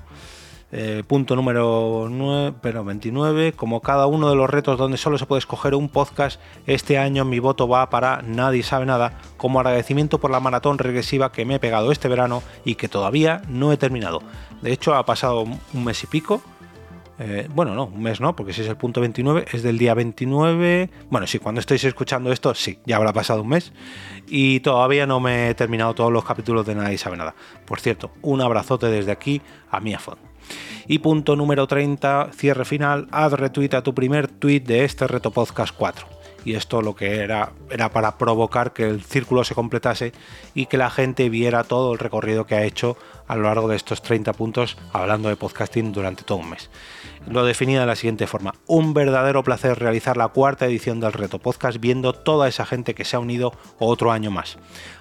Eh, 0.69 1.03
punto 1.07 1.35
número 1.37 2.07
9, 2.09 2.57
pero 2.61 2.83
29. 2.83 3.53
Como 3.53 3.81
cada 3.81 4.05
uno 4.07 4.29
de 4.29 4.35
los 4.35 4.49
retos 4.49 4.77
donde 4.77 4.97
solo 4.97 5.17
se 5.17 5.25
puede 5.25 5.39
escoger 5.39 5.75
un 5.75 5.87
podcast, 5.87 6.41
este 6.65 6.97
año 6.97 7.23
mi 7.23 7.39
voto 7.39 7.67
va 7.67 7.89
para 7.89 8.21
Nadie 8.21 8.63
sabe 8.63 8.85
nada, 8.85 9.17
como 9.37 9.59
agradecimiento 9.59 10.19
por 10.19 10.31
la 10.31 10.41
maratón 10.41 10.77
regresiva 10.77 11.31
que 11.31 11.45
me 11.45 11.55
he 11.55 11.59
pegado 11.59 11.91
este 11.91 12.09
verano 12.09 12.43
y 12.65 12.75
que 12.75 12.89
todavía 12.89 13.41
no 13.47 13.71
he 13.71 13.77
terminado. 13.77 14.21
De 14.61 14.73
hecho, 14.73 14.93
ha 14.95 15.05
pasado 15.05 15.43
un 15.43 15.83
mes 15.83 16.03
y 16.03 16.07
pico 16.07 16.41
Eh, 17.19 17.47
bueno, 17.51 17.73
no, 17.73 17.85
un 17.85 18.03
mes 18.03 18.21
no, 18.21 18.35
porque 18.35 18.53
si 18.53 18.61
es 18.61 18.67
el 18.67 18.77
punto 18.77 19.01
29, 19.01 19.45
es 19.51 19.63
del 19.63 19.79
día 19.79 19.95
29. 19.95 20.89
Bueno, 21.09 21.25
sí, 21.25 21.39
cuando 21.39 21.59
estéis 21.59 21.83
escuchando 21.83 22.31
esto, 22.31 22.53
sí, 22.53 22.77
ya 22.85 22.97
habrá 22.97 23.11
pasado 23.11 23.41
un 23.41 23.49
mes. 23.49 23.73
Y 24.27 24.59
todavía 24.59 25.07
no 25.07 25.19
me 25.19 25.49
he 25.49 25.55
terminado 25.55 25.95
todos 25.95 26.11
los 26.11 26.23
capítulos 26.23 26.65
de 26.67 26.75
Nadie 26.75 26.97
sabe 26.99 27.17
nada. 27.17 27.33
Por 27.65 27.79
cierto, 27.79 28.11
un 28.21 28.41
abrazote 28.41 28.87
desde 28.87 29.11
aquí 29.11 29.41
a 29.71 29.79
mi 29.79 29.93
iPhone. 29.93 30.19
Y 30.87 30.99
punto 30.99 31.35
número 31.35 31.67
30, 31.67 32.29
cierre 32.33 32.65
final, 32.65 33.07
haz 33.11 33.33
retweet 33.33 33.73
a 33.73 33.83
tu 33.83 33.93
primer 33.93 34.27
tweet 34.27 34.61
de 34.61 34.85
este 34.85 35.07
Reto 35.07 35.31
Podcast 35.31 35.75
4 35.75 36.17
y 36.47 36.55
esto 36.55 36.81
lo 36.81 36.95
que 36.95 37.19
era 37.19 37.51
era 37.69 37.89
para 37.89 38.17
provocar 38.17 38.71
que 38.71 38.83
el 38.83 39.03
círculo 39.03 39.43
se 39.43 39.53
completase 39.53 40.13
y 40.55 40.67
que 40.67 40.77
la 40.77 40.89
gente 40.89 41.27
viera 41.27 41.65
todo 41.65 41.91
el 41.91 41.99
recorrido 41.99 42.45
que 42.45 42.55
ha 42.55 42.63
hecho 42.63 42.95
a 43.27 43.35
lo 43.35 43.43
largo 43.43 43.67
de 43.67 43.75
estos 43.75 44.01
30 44.01 44.31
puntos 44.31 44.77
hablando 44.93 45.27
de 45.27 45.35
podcasting 45.35 45.91
durante 45.91 46.23
todo 46.23 46.37
un 46.37 46.51
mes. 46.51 46.69
Lo 47.29 47.43
definía 47.43 47.81
de 47.81 47.85
la 47.85 47.97
siguiente 47.97 48.25
forma, 48.25 48.53
un 48.67 48.93
verdadero 48.93 49.43
placer 49.43 49.77
realizar 49.77 50.15
la 50.15 50.29
cuarta 50.29 50.65
edición 50.65 51.01
del 51.01 51.11
Reto 51.11 51.39
Podcast 51.39 51.77
viendo 51.77 52.13
toda 52.13 52.47
esa 52.47 52.65
gente 52.65 52.95
que 52.95 53.03
se 53.03 53.17
ha 53.17 53.19
unido 53.19 53.51
otro 53.79 54.13
año 54.13 54.31
más. 54.31 54.57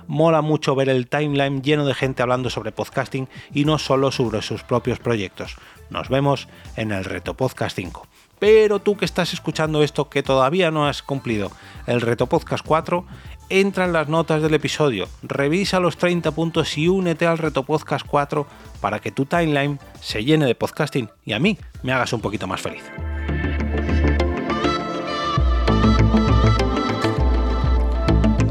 Mola 0.09 0.43
mucho 0.43 0.75
ver 0.75 0.89
el 0.89 1.07
timeline 1.07 1.63
lleno 1.63 1.87
de 1.87 1.95
gente 1.95 2.23
hablando 2.23 2.51
sobre 2.51 2.73
podcasting 2.73 3.29
y 3.55 3.65
no 3.65 3.79
solo 3.79 4.11
sobre 4.11 4.43
sus 4.43 4.65
propios 4.65 4.99
proyectos. 4.99 5.55
Nos 5.89 6.09
vemos 6.09 6.49
en 6.75 6.91
el 6.91 7.05
Reto 7.05 7.35
Podcast 7.35 7.77
5. 7.77 8.09
Pero 8.39 8.81
tú 8.81 8.97
que 8.97 9.05
estás 9.05 9.33
escuchando 9.33 9.83
esto 9.83 10.11
que 10.11 10.23
todavía 10.23 10.71
no 10.71 10.87
has 10.87 11.03
cumplido 11.03 11.51
el 11.87 12.03
reto 12.03 12.27
podcast 12.27 12.65
4, 12.67 13.07
entra 13.49 13.85
en 13.85 13.93
las 13.93 14.09
notas 14.09 14.43
del 14.43 14.55
episodio, 14.55 15.09
revisa 15.23 15.81
los 15.81 15.97
30 15.97 16.31
puntos 16.33 16.77
y 16.77 16.89
únete 16.89 17.27
al 17.27 17.39
reto 17.39 17.63
podcast 17.63 18.07
4 18.07 18.47
para 18.81 18.99
que 18.99 19.13
tu 19.13 19.25
timeline 19.25 19.79
se 20.01 20.25
llene 20.25 20.47
de 20.47 20.55
podcasting 20.55 21.11
y 21.25 21.33
a 21.33 21.39
mí 21.39 21.59
me 21.83 21.93
hagas 21.93 22.13
un 22.13 22.21
poquito 22.21 22.47
más 22.47 22.61
feliz. 22.61 22.83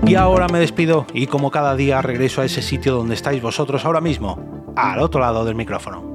Y 0.07 0.15
ahora 0.15 0.47
me 0.47 0.59
despido 0.59 1.07
y 1.13 1.25
como 1.27 1.49
cada 1.49 1.75
día 1.75 2.01
regreso 2.01 2.41
a 2.41 2.45
ese 2.45 2.61
sitio 2.61 2.93
donde 2.93 3.15
estáis 3.15 3.41
vosotros 3.41 3.85
ahora 3.85 4.01
mismo, 4.01 4.73
al 4.75 4.99
otro 4.99 5.19
lado 5.19 5.45
del 5.45 5.55
micrófono. 5.55 6.14